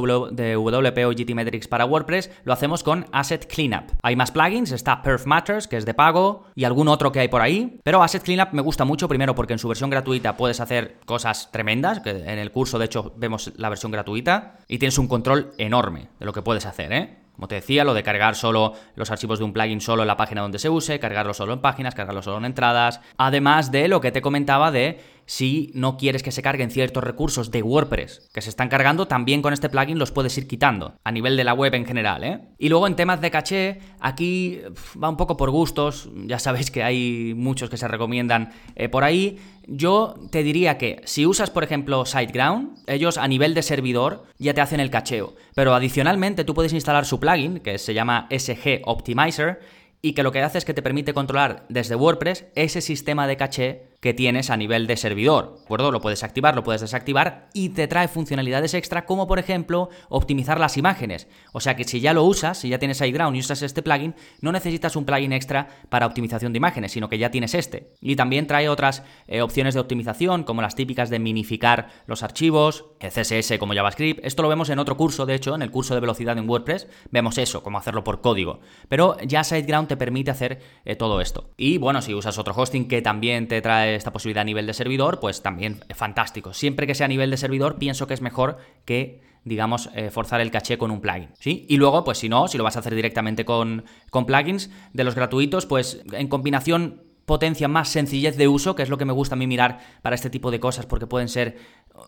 WPO 0.56 1.10
GTmetrix 1.10 1.68
para 1.68 1.84
WordPress 1.84 2.30
lo 2.44 2.54
hacemos 2.54 2.82
con 2.82 3.04
Asset 3.12 3.46
Cleanup. 3.46 3.90
Hay 4.02 4.16
más 4.16 4.30
plugins, 4.30 4.72
está 4.72 5.02
Perf 5.02 5.26
Matters, 5.26 5.68
que 5.68 5.76
es 5.76 5.84
de 5.84 5.92
pago, 5.92 6.44
y 6.54 6.64
algún 6.64 6.88
otro 6.88 7.12
que 7.12 7.20
hay 7.20 7.28
por 7.28 7.42
ahí, 7.42 7.78
pero 7.84 8.02
Asset 8.02 8.22
Cleanup 8.22 8.54
me 8.54 8.62
gusta 8.62 8.86
mucho, 8.86 9.06
primero 9.06 9.34
porque 9.34 9.52
en 9.52 9.58
su 9.58 9.68
versión 9.68 9.90
gratuita 9.90 10.38
puedes 10.38 10.60
hacer 10.60 10.96
cosas 11.04 11.50
tremendas, 11.52 12.00
que 12.00 12.08
en 12.08 12.38
el 12.38 12.52
curso 12.52 12.78
de 12.78 12.86
hecho 12.86 13.12
vemos 13.18 13.52
la 13.56 13.68
versión 13.68 13.92
gratuita, 13.92 14.60
y 14.66 14.78
tienes 14.78 14.96
un 14.96 15.08
control 15.08 15.52
enorme 15.58 16.08
de 16.18 16.24
lo 16.24 16.32
que 16.32 16.40
puedes 16.40 16.64
hacer, 16.64 16.90
¿eh? 16.94 17.27
Como 17.38 17.46
te 17.46 17.54
decía, 17.54 17.84
lo 17.84 17.94
de 17.94 18.02
cargar 18.02 18.34
solo 18.34 18.72
los 18.96 19.12
archivos 19.12 19.38
de 19.38 19.44
un 19.44 19.52
plugin 19.52 19.80
solo 19.80 20.02
en 20.02 20.08
la 20.08 20.16
página 20.16 20.42
donde 20.42 20.58
se 20.58 20.68
use, 20.68 20.98
cargarlo 20.98 21.32
solo 21.32 21.52
en 21.52 21.60
páginas, 21.60 21.94
cargarlo 21.94 22.20
solo 22.20 22.38
en 22.38 22.46
entradas. 22.46 23.00
Además 23.16 23.70
de 23.70 23.86
lo 23.86 24.00
que 24.00 24.10
te 24.10 24.20
comentaba 24.20 24.72
de 24.72 24.98
si 25.28 25.70
no 25.74 25.98
quieres 25.98 26.22
que 26.22 26.32
se 26.32 26.40
carguen 26.40 26.70
ciertos 26.70 27.04
recursos 27.04 27.50
de 27.50 27.62
WordPress 27.62 28.30
que 28.32 28.40
se 28.40 28.48
están 28.48 28.70
cargando, 28.70 29.06
también 29.08 29.42
con 29.42 29.52
este 29.52 29.68
plugin 29.68 29.98
los 29.98 30.10
puedes 30.10 30.36
ir 30.38 30.48
quitando, 30.48 30.94
a 31.04 31.12
nivel 31.12 31.36
de 31.36 31.44
la 31.44 31.52
web 31.52 31.74
en 31.74 31.84
general. 31.84 32.24
¿eh? 32.24 32.40
Y 32.58 32.70
luego 32.70 32.86
en 32.86 32.96
temas 32.96 33.20
de 33.20 33.30
caché, 33.30 33.78
aquí 34.00 34.62
va 35.00 35.10
un 35.10 35.18
poco 35.18 35.36
por 35.36 35.50
gustos, 35.50 36.08
ya 36.24 36.38
sabéis 36.38 36.70
que 36.70 36.82
hay 36.82 37.34
muchos 37.36 37.68
que 37.68 37.76
se 37.76 37.86
recomiendan 37.86 38.52
eh, 38.74 38.88
por 38.88 39.04
ahí. 39.04 39.38
Yo 39.66 40.14
te 40.30 40.42
diría 40.42 40.78
que 40.78 41.02
si 41.04 41.26
usas, 41.26 41.50
por 41.50 41.62
ejemplo, 41.62 42.06
SiteGround, 42.06 42.78
ellos 42.86 43.18
a 43.18 43.28
nivel 43.28 43.52
de 43.52 43.62
servidor 43.62 44.24
ya 44.38 44.54
te 44.54 44.62
hacen 44.62 44.80
el 44.80 44.88
cacheo. 44.88 45.34
Pero 45.54 45.74
adicionalmente 45.74 46.44
tú 46.44 46.54
puedes 46.54 46.72
instalar 46.72 47.04
su 47.04 47.20
plugin, 47.20 47.60
que 47.60 47.76
se 47.76 47.92
llama 47.92 48.28
SG 48.30 48.80
Optimizer, 48.84 49.60
y 50.00 50.12
que 50.12 50.22
lo 50.22 50.32
que 50.32 50.40
hace 50.40 50.56
es 50.56 50.64
que 50.64 50.74
te 50.74 50.80
permite 50.80 51.12
controlar 51.12 51.66
desde 51.68 51.96
WordPress 51.96 52.46
ese 52.54 52.80
sistema 52.80 53.26
de 53.26 53.36
caché 53.36 53.87
que 54.00 54.14
tienes 54.14 54.50
a 54.50 54.56
nivel 54.56 54.86
de 54.86 54.96
servidor. 54.96 55.56
¿De 55.58 55.64
acuerdo? 55.64 55.90
Lo 55.90 56.00
puedes 56.00 56.22
activar, 56.22 56.54
lo 56.54 56.62
puedes 56.62 56.80
desactivar 56.80 57.48
y 57.52 57.70
te 57.70 57.88
trae 57.88 58.06
funcionalidades 58.06 58.74
extra 58.74 59.04
como 59.06 59.26
por 59.26 59.38
ejemplo 59.38 59.88
optimizar 60.08 60.60
las 60.60 60.76
imágenes. 60.76 61.26
O 61.52 61.60
sea 61.60 61.74
que 61.74 61.84
si 61.84 62.00
ya 62.00 62.14
lo 62.14 62.24
usas, 62.24 62.58
si 62.58 62.68
ya 62.68 62.78
tienes 62.78 62.98
SiteGround 62.98 63.36
y 63.36 63.40
usas 63.40 63.62
este 63.62 63.82
plugin, 63.82 64.14
no 64.40 64.52
necesitas 64.52 64.94
un 64.94 65.04
plugin 65.04 65.32
extra 65.32 65.68
para 65.88 66.06
optimización 66.06 66.52
de 66.52 66.58
imágenes, 66.58 66.92
sino 66.92 67.08
que 67.08 67.18
ya 67.18 67.30
tienes 67.30 67.54
este. 67.54 67.92
Y 68.00 68.14
también 68.14 68.46
trae 68.46 68.68
otras 68.68 69.02
eh, 69.26 69.42
opciones 69.42 69.74
de 69.74 69.80
optimización 69.80 70.44
como 70.44 70.62
las 70.62 70.76
típicas 70.76 71.10
de 71.10 71.18
minificar 71.18 71.88
los 72.06 72.22
archivos, 72.22 72.84
CSS 73.00 73.58
como 73.58 73.74
JavaScript. 73.74 74.24
Esto 74.24 74.42
lo 74.42 74.48
vemos 74.48 74.70
en 74.70 74.78
otro 74.78 74.96
curso, 74.96 75.26
de 75.26 75.34
hecho, 75.34 75.54
en 75.54 75.62
el 75.62 75.70
curso 75.70 75.94
de 75.94 76.00
velocidad 76.00 76.38
en 76.38 76.48
WordPress, 76.48 76.86
vemos 77.10 77.38
eso, 77.38 77.62
cómo 77.62 77.78
hacerlo 77.78 78.04
por 78.04 78.20
código. 78.20 78.60
Pero 78.88 79.16
ya 79.24 79.42
SiteGround 79.42 79.88
te 79.88 79.96
permite 79.96 80.30
hacer 80.30 80.60
eh, 80.84 80.94
todo 80.94 81.20
esto. 81.20 81.50
Y 81.56 81.78
bueno, 81.78 82.00
si 82.00 82.14
usas 82.14 82.38
otro 82.38 82.54
hosting 82.56 82.86
que 82.86 83.02
también 83.02 83.48
te 83.48 83.60
trae 83.60 83.87
esta 83.94 84.12
posibilidad 84.12 84.42
a 84.42 84.44
nivel 84.44 84.66
de 84.66 84.74
servidor, 84.74 85.20
pues 85.20 85.42
también 85.42 85.80
fantástico. 85.94 86.52
Siempre 86.54 86.86
que 86.86 86.94
sea 86.94 87.06
a 87.06 87.08
nivel 87.08 87.30
de 87.30 87.36
servidor, 87.36 87.78
pienso 87.78 88.06
que 88.06 88.14
es 88.14 88.20
mejor 88.20 88.58
que 88.84 89.26
digamos, 89.44 89.88
eh, 89.94 90.10
forzar 90.10 90.40
el 90.40 90.50
caché 90.50 90.76
con 90.76 90.90
un 90.90 91.00
plugin, 91.00 91.30
¿sí? 91.38 91.64
Y 91.68 91.78
luego, 91.78 92.04
pues 92.04 92.18
si 92.18 92.28
no, 92.28 92.48
si 92.48 92.58
lo 92.58 92.64
vas 92.64 92.76
a 92.76 92.80
hacer 92.80 92.94
directamente 92.94 93.44
con, 93.44 93.84
con 94.10 94.26
plugins 94.26 94.70
de 94.92 95.04
los 95.04 95.14
gratuitos, 95.14 95.64
pues 95.64 96.02
en 96.12 96.28
combinación 96.28 97.07
potencia 97.28 97.68
más 97.68 97.90
sencillez 97.90 98.36
de 98.36 98.48
uso, 98.48 98.74
que 98.74 98.82
es 98.82 98.88
lo 98.88 98.98
que 98.98 99.04
me 99.04 99.12
gusta 99.12 99.36
a 99.36 99.38
mí 99.38 99.46
mirar 99.46 99.78
para 100.02 100.16
este 100.16 100.30
tipo 100.30 100.50
de 100.50 100.58
cosas, 100.58 100.86
porque 100.86 101.06
pueden 101.06 101.28
ser 101.28 101.58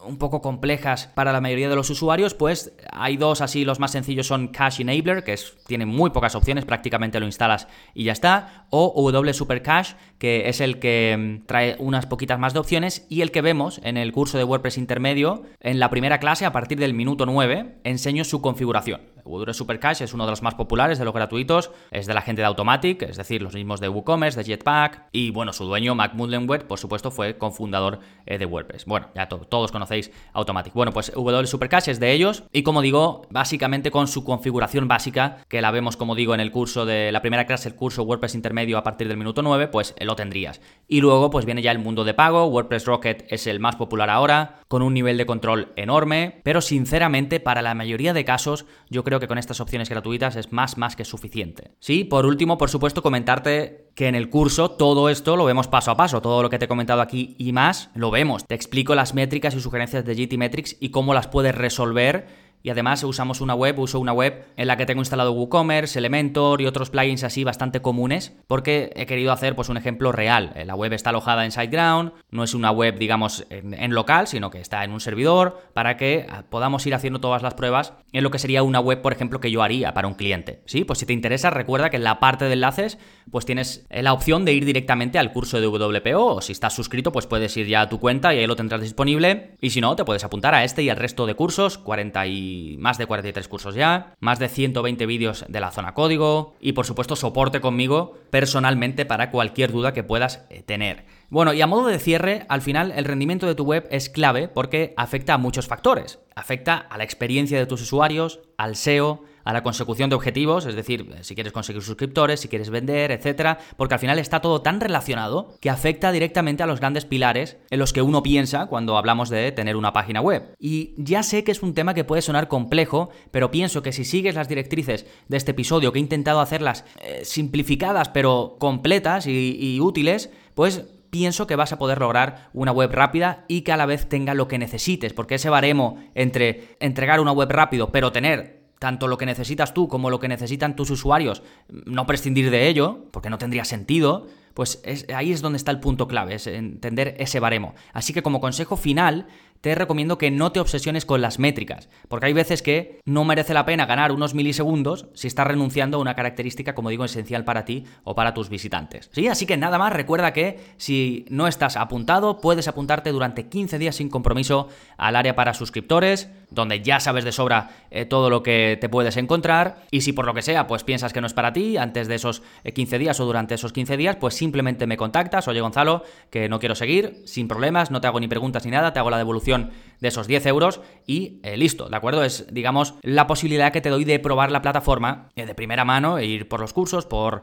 un 0.04 0.16
poco 0.18 0.40
complejas 0.40 1.08
para 1.14 1.32
la 1.32 1.40
mayoría 1.40 1.68
de 1.68 1.76
los 1.76 1.90
usuarios, 1.90 2.34
pues 2.34 2.72
hay 2.90 3.16
dos 3.16 3.40
así, 3.40 3.64
los 3.64 3.80
más 3.80 3.90
sencillos 3.90 4.26
son 4.26 4.48
Cache 4.48 4.82
Enabler, 4.82 5.22
que 5.22 5.36
tiene 5.66 5.84
muy 5.84 6.10
pocas 6.10 6.34
opciones, 6.34 6.64
prácticamente 6.64 7.20
lo 7.20 7.26
instalas 7.26 7.68
y 7.92 8.04
ya 8.04 8.12
está, 8.12 8.66
o 8.70 9.10
W 9.12 9.34
Super 9.34 9.62
Cache, 9.62 9.94
que 10.18 10.48
es 10.48 10.60
el 10.60 10.78
que 10.78 11.16
mm, 11.42 11.46
trae 11.46 11.76
unas 11.78 12.06
poquitas 12.06 12.38
más 12.38 12.54
de 12.54 12.60
opciones 12.60 13.06
y 13.10 13.20
el 13.20 13.30
que 13.30 13.42
vemos 13.42 13.80
en 13.84 13.96
el 13.96 14.12
curso 14.12 14.38
de 14.38 14.44
WordPress 14.44 14.78
intermedio, 14.78 15.42
en 15.60 15.80
la 15.80 15.90
primera 15.90 16.18
clase, 16.18 16.46
a 16.46 16.52
partir 16.52 16.78
del 16.78 16.94
minuto 16.94 17.26
9, 17.26 17.80
enseño 17.84 18.24
su 18.24 18.40
configuración. 18.40 19.02
WordPress 19.24 19.56
Super 19.56 19.80
Cache 19.80 20.04
es 20.04 20.14
uno 20.14 20.24
de 20.24 20.30
los 20.30 20.42
más 20.42 20.54
populares 20.54 20.98
de 20.98 21.04
los 21.04 21.14
gratuitos, 21.14 21.70
es 21.90 22.06
de 22.06 22.14
la 22.14 22.22
gente 22.22 22.42
de 22.42 22.46
Automatic, 22.46 23.02
es 23.02 23.16
decir, 23.16 23.42
los 23.42 23.54
mismos 23.54 23.80
de 23.80 23.88
WooCommerce, 23.88 24.38
de 24.38 24.44
Jetpack, 24.44 25.08
y 25.12 25.30
bueno, 25.30 25.52
su 25.52 25.64
dueño, 25.64 25.94
Mac 25.94 26.14
Mullenweg, 26.14 26.66
por 26.66 26.78
supuesto, 26.78 27.10
fue 27.10 27.38
cofundador 27.38 28.00
eh, 28.26 28.38
de 28.38 28.46
WordPress. 28.46 28.84
Bueno, 28.84 29.08
ya 29.14 29.28
todos 29.28 29.72
conocéis 29.72 30.10
Automatic. 30.32 30.72
Bueno, 30.72 30.92
pues 30.92 31.12
W 31.14 31.46
Super 31.46 31.68
Cache 31.68 31.90
es 31.90 32.00
de 32.00 32.12
ellos, 32.12 32.44
y 32.52 32.62
como 32.62 32.82
digo, 32.82 33.22
básicamente 33.30 33.90
con 33.90 34.08
su 34.08 34.24
configuración 34.24 34.88
básica, 34.88 35.38
que 35.48 35.60
la 35.60 35.70
vemos, 35.70 35.96
como 35.96 36.14
digo, 36.14 36.34
en 36.34 36.40
el 36.40 36.52
curso 36.52 36.86
de 36.86 37.12
la 37.12 37.20
primera 37.20 37.46
clase, 37.46 37.68
el 37.68 37.74
curso 37.74 38.02
WordPress 38.02 38.34
intermedio 38.34 38.78
a 38.78 38.82
partir 38.82 39.08
del 39.08 39.16
minuto 39.16 39.42
9, 39.42 39.68
pues 39.68 39.94
lo 40.00 40.16
tendrías. 40.16 40.60
Y 40.88 41.00
luego, 41.00 41.30
pues 41.30 41.44
viene 41.44 41.62
ya 41.62 41.72
el 41.72 41.78
mundo 41.78 42.04
de 42.04 42.14
pago, 42.14 42.46
WordPress 42.46 42.86
Rocket 42.86 43.26
es 43.28 43.46
el 43.46 43.60
más 43.60 43.76
popular 43.76 44.10
ahora, 44.10 44.60
con 44.68 44.82
un 44.82 44.94
nivel 44.94 45.16
de 45.16 45.26
control 45.26 45.72
enorme, 45.76 46.40
pero 46.44 46.60
sinceramente, 46.60 47.40
para 47.40 47.62
la 47.62 47.74
mayoría 47.74 48.12
de 48.12 48.24
casos, 48.24 48.66
yo 48.88 49.02
creo 49.02 49.09
que 49.18 49.26
con 49.26 49.38
estas 49.38 49.60
opciones 49.60 49.88
gratuitas 49.88 50.36
es 50.36 50.52
más, 50.52 50.76
más 50.78 50.94
que 50.94 51.04
suficiente. 51.04 51.72
Sí, 51.80 52.04
por 52.04 52.26
último, 52.26 52.58
por 52.58 52.70
supuesto, 52.70 53.02
comentarte 53.02 53.90
que 53.94 54.06
en 54.06 54.14
el 54.14 54.30
curso 54.30 54.70
todo 54.70 55.08
esto 55.08 55.36
lo 55.36 55.44
vemos 55.44 55.68
paso 55.68 55.90
a 55.90 55.96
paso, 55.96 56.22
todo 56.22 56.42
lo 56.42 56.50
que 56.50 56.58
te 56.58 56.66
he 56.66 56.68
comentado 56.68 57.00
aquí 57.00 57.34
y 57.38 57.52
más 57.52 57.90
lo 57.94 58.10
vemos. 58.10 58.46
Te 58.46 58.54
explico 58.54 58.94
las 58.94 59.14
métricas 59.14 59.54
y 59.54 59.60
sugerencias 59.60 60.04
de 60.04 60.14
GT 60.14 60.38
Metrics 60.38 60.76
y 60.78 60.90
cómo 60.90 61.14
las 61.14 61.26
puedes 61.26 61.54
resolver 61.54 62.49
y 62.62 62.70
además 62.70 63.02
usamos 63.04 63.40
una 63.40 63.54
web, 63.54 63.78
uso 63.78 63.98
una 63.98 64.12
web 64.12 64.44
en 64.56 64.66
la 64.66 64.76
que 64.76 64.86
tengo 64.86 65.00
instalado 65.00 65.32
WooCommerce, 65.32 65.98
Elementor 65.98 66.60
y 66.60 66.66
otros 66.66 66.90
plugins 66.90 67.24
así 67.24 67.44
bastante 67.44 67.80
comunes, 67.80 68.36
porque 68.46 68.92
he 68.94 69.06
querido 69.06 69.32
hacer 69.32 69.56
pues 69.56 69.68
un 69.68 69.76
ejemplo 69.76 70.12
real. 70.12 70.52
La 70.66 70.74
web 70.74 70.92
está 70.92 71.10
alojada 71.10 71.44
en 71.44 71.52
SiteGround, 71.52 72.12
no 72.30 72.44
es 72.44 72.54
una 72.54 72.70
web 72.70 72.98
digamos 72.98 73.46
en, 73.50 73.94
local, 73.94 74.26
sino 74.26 74.50
que 74.50 74.60
está 74.60 74.84
en 74.84 74.92
un 74.92 75.00
servidor 75.00 75.62
para 75.72 75.96
que 75.96 76.26
ah, 76.28 76.44
podamos 76.48 76.86
ir 76.86 76.94
haciendo 76.94 77.20
todas 77.20 77.42
las 77.42 77.54
pruebas 77.54 77.94
en 78.12 78.22
lo 78.22 78.30
que 78.30 78.38
sería 78.38 78.62
una 78.62 78.80
web, 78.80 79.02
por 79.02 79.12
ejemplo, 79.12 79.40
que 79.40 79.50
yo 79.50 79.62
haría 79.62 79.94
para 79.94 80.08
un 80.08 80.14
cliente. 80.14 80.62
Sí, 80.66 80.84
pues 80.84 80.98
si 80.98 81.06
te 81.06 81.12
interesa, 81.12 81.50
recuerda 81.50 81.90
que 81.90 81.96
en 81.96 82.04
la 82.04 82.20
parte 82.20 82.44
de 82.44 82.52
enlaces 82.52 82.98
pues 83.30 83.46
tienes 83.46 83.86
eh, 83.90 84.02
la 84.02 84.12
opción 84.12 84.44
de 84.44 84.52
ir 84.52 84.64
directamente 84.64 85.18
al 85.18 85.32
curso 85.32 85.60
de 85.60 85.66
WPO 85.66 86.36
o 86.36 86.40
si 86.40 86.52
estás 86.52 86.74
suscrito 86.74 87.12
pues 87.12 87.26
puedes 87.26 87.56
ir 87.56 87.66
ya 87.66 87.82
a 87.82 87.88
tu 87.88 88.00
cuenta 88.00 88.34
y 88.34 88.38
ahí 88.38 88.46
lo 88.46 88.56
tendrás 88.56 88.80
disponible 88.80 89.56
y 89.60 89.70
si 89.70 89.80
no 89.80 89.96
te 89.96 90.04
puedes 90.04 90.24
apuntar 90.24 90.54
a 90.54 90.64
este 90.64 90.82
y 90.82 90.90
al 90.90 90.96
resto 90.96 91.26
de 91.26 91.34
cursos, 91.34 91.78
40 91.78 92.26
y 92.26 92.49
más 92.78 92.98
de 92.98 93.06
43 93.06 93.48
cursos 93.48 93.74
ya, 93.74 94.14
más 94.20 94.38
de 94.38 94.48
120 94.48 95.06
vídeos 95.06 95.44
de 95.48 95.60
la 95.60 95.70
zona 95.70 95.94
código 95.94 96.54
y 96.60 96.72
por 96.72 96.86
supuesto 96.86 97.16
soporte 97.16 97.60
conmigo 97.60 98.14
personalmente 98.30 99.04
para 99.06 99.30
cualquier 99.30 99.72
duda 99.72 99.92
que 99.92 100.04
puedas 100.04 100.44
eh, 100.50 100.62
tener. 100.62 101.04
Bueno, 101.28 101.52
y 101.52 101.60
a 101.60 101.66
modo 101.66 101.86
de 101.86 101.98
cierre, 101.98 102.44
al 102.48 102.62
final 102.62 102.92
el 102.94 103.04
rendimiento 103.04 103.46
de 103.46 103.54
tu 103.54 103.64
web 103.64 103.86
es 103.90 104.08
clave 104.08 104.48
porque 104.48 104.94
afecta 104.96 105.34
a 105.34 105.38
muchos 105.38 105.68
factores. 105.68 106.18
Afecta 106.34 106.76
a 106.76 106.98
la 106.98 107.04
experiencia 107.04 107.58
de 107.58 107.66
tus 107.66 107.82
usuarios, 107.82 108.40
al 108.56 108.76
SEO, 108.76 109.24
a 109.44 109.52
la 109.52 109.62
consecución 109.62 110.10
de 110.10 110.16
objetivos, 110.16 110.66
es 110.66 110.74
decir, 110.74 111.14
si 111.22 111.34
quieres 111.34 111.52
conseguir 111.52 111.82
suscriptores, 111.82 112.40
si 112.40 112.48
quieres 112.48 112.70
vender, 112.70 113.10
etcétera, 113.10 113.58
porque 113.76 113.94
al 113.94 114.00
final 114.00 114.18
está 114.18 114.40
todo 114.40 114.62
tan 114.62 114.80
relacionado 114.80 115.56
que 115.60 115.70
afecta 115.70 116.12
directamente 116.12 116.62
a 116.62 116.66
los 116.66 116.80
grandes 116.80 117.04
pilares 117.04 117.58
en 117.70 117.78
los 117.78 117.92
que 117.92 118.02
uno 118.02 118.22
piensa 118.22 118.66
cuando 118.66 118.96
hablamos 118.96 119.30
de 119.30 119.52
tener 119.52 119.76
una 119.76 119.92
página 119.92 120.20
web. 120.20 120.54
Y 120.58 120.94
ya 120.96 121.22
sé 121.22 121.44
que 121.44 121.52
es 121.52 121.62
un 121.62 121.74
tema 121.74 121.94
que 121.94 122.04
puede 122.04 122.22
sonar 122.22 122.48
complejo, 122.48 123.10
pero 123.30 123.50
pienso 123.50 123.82
que 123.82 123.92
si 123.92 124.04
sigues 124.04 124.34
las 124.34 124.48
directrices 124.48 125.06
de 125.28 125.36
este 125.36 125.52
episodio, 125.52 125.92
que 125.92 125.98
he 125.98 126.02
intentado 126.02 126.40
hacerlas 126.40 126.84
eh, 127.00 127.22
simplificadas 127.24 128.08
pero 128.08 128.56
completas 128.58 129.26
y 129.26 129.78
útiles, 129.80 130.30
pues 130.54 130.84
pienso 131.10 131.46
que 131.46 131.56
vas 131.56 131.72
a 131.72 131.78
poder 131.78 131.98
lograr 131.98 132.48
una 132.52 132.72
web 132.72 132.90
rápida 132.92 133.44
y 133.48 133.62
que 133.62 133.72
a 133.72 133.76
la 133.76 133.86
vez 133.86 134.08
tenga 134.08 134.34
lo 134.34 134.48
que 134.48 134.58
necesites, 134.58 135.12
porque 135.12 135.34
ese 135.34 135.50
baremo 135.50 135.98
entre 136.14 136.76
entregar 136.80 137.20
una 137.20 137.32
web 137.32 137.50
rápido 137.50 137.90
pero 137.92 138.12
tener 138.12 138.59
tanto 138.80 139.08
lo 139.08 139.18
que 139.18 139.26
necesitas 139.26 139.74
tú 139.74 139.88
como 139.88 140.08
lo 140.08 140.18
que 140.18 140.26
necesitan 140.26 140.74
tus 140.74 140.90
usuarios, 140.90 141.42
no 141.68 142.06
prescindir 142.06 142.50
de 142.50 142.66
ello, 142.66 143.04
porque 143.12 143.28
no 143.28 143.36
tendría 143.36 143.64
sentido, 143.66 144.26
pues 144.54 144.82
ahí 145.14 145.32
es 145.32 145.42
donde 145.42 145.58
está 145.58 145.70
el 145.70 145.80
punto 145.80 146.08
clave, 146.08 146.34
es 146.34 146.46
entender 146.46 147.14
ese 147.18 147.40
baremo. 147.40 147.74
Así 147.92 148.14
que 148.14 148.22
como 148.22 148.40
consejo 148.40 148.78
final, 148.78 149.26
te 149.60 149.74
recomiendo 149.74 150.16
que 150.16 150.30
no 150.30 150.50
te 150.50 150.60
obsesiones 150.60 151.04
con 151.04 151.20
las 151.20 151.38
métricas, 151.38 151.90
porque 152.08 152.26
hay 152.26 152.32
veces 152.32 152.62
que 152.62 153.00
no 153.04 153.24
merece 153.24 153.52
la 153.52 153.66
pena 153.66 153.84
ganar 153.84 154.12
unos 154.12 154.32
milisegundos 154.32 155.08
si 155.12 155.26
estás 155.26 155.46
renunciando 155.46 155.98
a 155.98 156.00
una 156.00 156.16
característica, 156.16 156.74
como 156.74 156.88
digo, 156.88 157.04
esencial 157.04 157.44
para 157.44 157.66
ti 157.66 157.84
o 158.02 158.14
para 158.14 158.32
tus 158.32 158.48
visitantes. 158.48 159.10
Sí, 159.12 159.28
así 159.28 159.44
que 159.44 159.58
nada 159.58 159.78
más, 159.78 159.92
recuerda 159.92 160.32
que 160.32 160.58
si 160.78 161.26
no 161.28 161.46
estás 161.46 161.76
apuntado, 161.76 162.40
puedes 162.40 162.66
apuntarte 162.66 163.12
durante 163.12 163.50
15 163.50 163.78
días 163.78 163.96
sin 163.96 164.08
compromiso 164.08 164.68
al 164.96 165.16
área 165.16 165.34
para 165.34 165.52
suscriptores 165.52 166.30
donde 166.50 166.82
ya 166.82 167.00
sabes 167.00 167.24
de 167.24 167.32
sobra 167.32 167.70
eh, 167.90 168.04
todo 168.04 168.30
lo 168.30 168.42
que 168.42 168.78
te 168.80 168.88
puedes 168.88 169.16
encontrar. 169.16 169.82
Y 169.90 170.02
si 170.02 170.12
por 170.12 170.26
lo 170.26 170.34
que 170.34 170.42
sea, 170.42 170.66
pues 170.66 170.84
piensas 170.84 171.12
que 171.12 171.20
no 171.20 171.26
es 171.26 171.34
para 171.34 171.52
ti, 171.52 171.76
antes 171.76 172.08
de 172.08 172.14
esos 172.16 172.42
15 172.74 172.98
días 172.98 173.20
o 173.20 173.24
durante 173.24 173.54
esos 173.54 173.72
15 173.72 173.96
días, 173.96 174.16
pues 174.16 174.34
simplemente 174.34 174.86
me 174.86 174.96
contactas, 174.96 175.48
oye 175.48 175.60
Gonzalo, 175.60 176.04
que 176.30 176.48
no 176.48 176.58
quiero 176.58 176.74
seguir, 176.74 177.22
sin 177.24 177.48
problemas, 177.48 177.90
no 177.90 178.00
te 178.00 178.06
hago 178.06 178.20
ni 178.20 178.28
preguntas 178.28 178.64
ni 178.64 178.70
nada, 178.70 178.92
te 178.92 178.98
hago 178.98 179.10
la 179.10 179.18
devolución 179.18 179.70
de 180.00 180.08
esos 180.08 180.26
10 180.26 180.46
euros 180.46 180.80
y 181.06 181.40
listo, 181.56 181.88
¿de 181.88 181.96
acuerdo? 181.96 182.24
Es, 182.24 182.46
digamos, 182.52 182.94
la 183.02 183.26
posibilidad 183.26 183.72
que 183.72 183.80
te 183.80 183.90
doy 183.90 184.04
de 184.04 184.18
probar 184.18 184.50
la 184.50 184.62
plataforma 184.62 185.28
de 185.34 185.54
primera 185.54 185.84
mano 185.84 186.18
e 186.18 186.26
ir 186.26 186.48
por 186.48 186.60
los 186.60 186.72
cursos, 186.72 187.06
por 187.06 187.42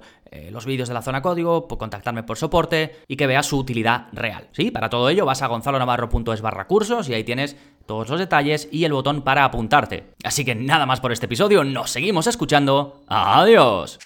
los 0.52 0.66
vídeos 0.66 0.88
de 0.88 0.94
la 0.94 1.02
zona 1.02 1.22
código, 1.22 1.68
por 1.68 1.78
contactarme 1.78 2.24
por 2.24 2.38
soporte 2.38 2.96
y 3.08 3.16
que 3.16 3.28
veas 3.28 3.46
su 3.46 3.58
utilidad 3.58 4.08
real. 4.12 4.48
¿Sí? 4.52 4.72
Para 4.72 4.90
todo 4.90 5.10
ello 5.10 5.26
vas 5.26 5.42
a 5.42 5.48
gonzalonavarro.es 5.48 6.42
barra 6.42 6.68
cursos 6.68 7.10
y 7.10 7.14
ahí 7.14 7.24
tienes 7.24 7.56
todos 7.88 8.10
los 8.10 8.20
detalles 8.20 8.68
y 8.72 8.84
el 8.84 8.94
botón 8.94 9.24
para 9.24 9.46
apuntarte. 9.46 10.14
Así 10.24 10.46
que 10.46 10.54
nada 10.54 10.86
más 10.86 11.00
por 11.00 11.12
este 11.12 11.26
episodio, 11.26 11.64
nos 11.64 11.90
seguimos 11.90 12.28
escuchando. 12.28 13.02
¡Adiós! 13.08 14.00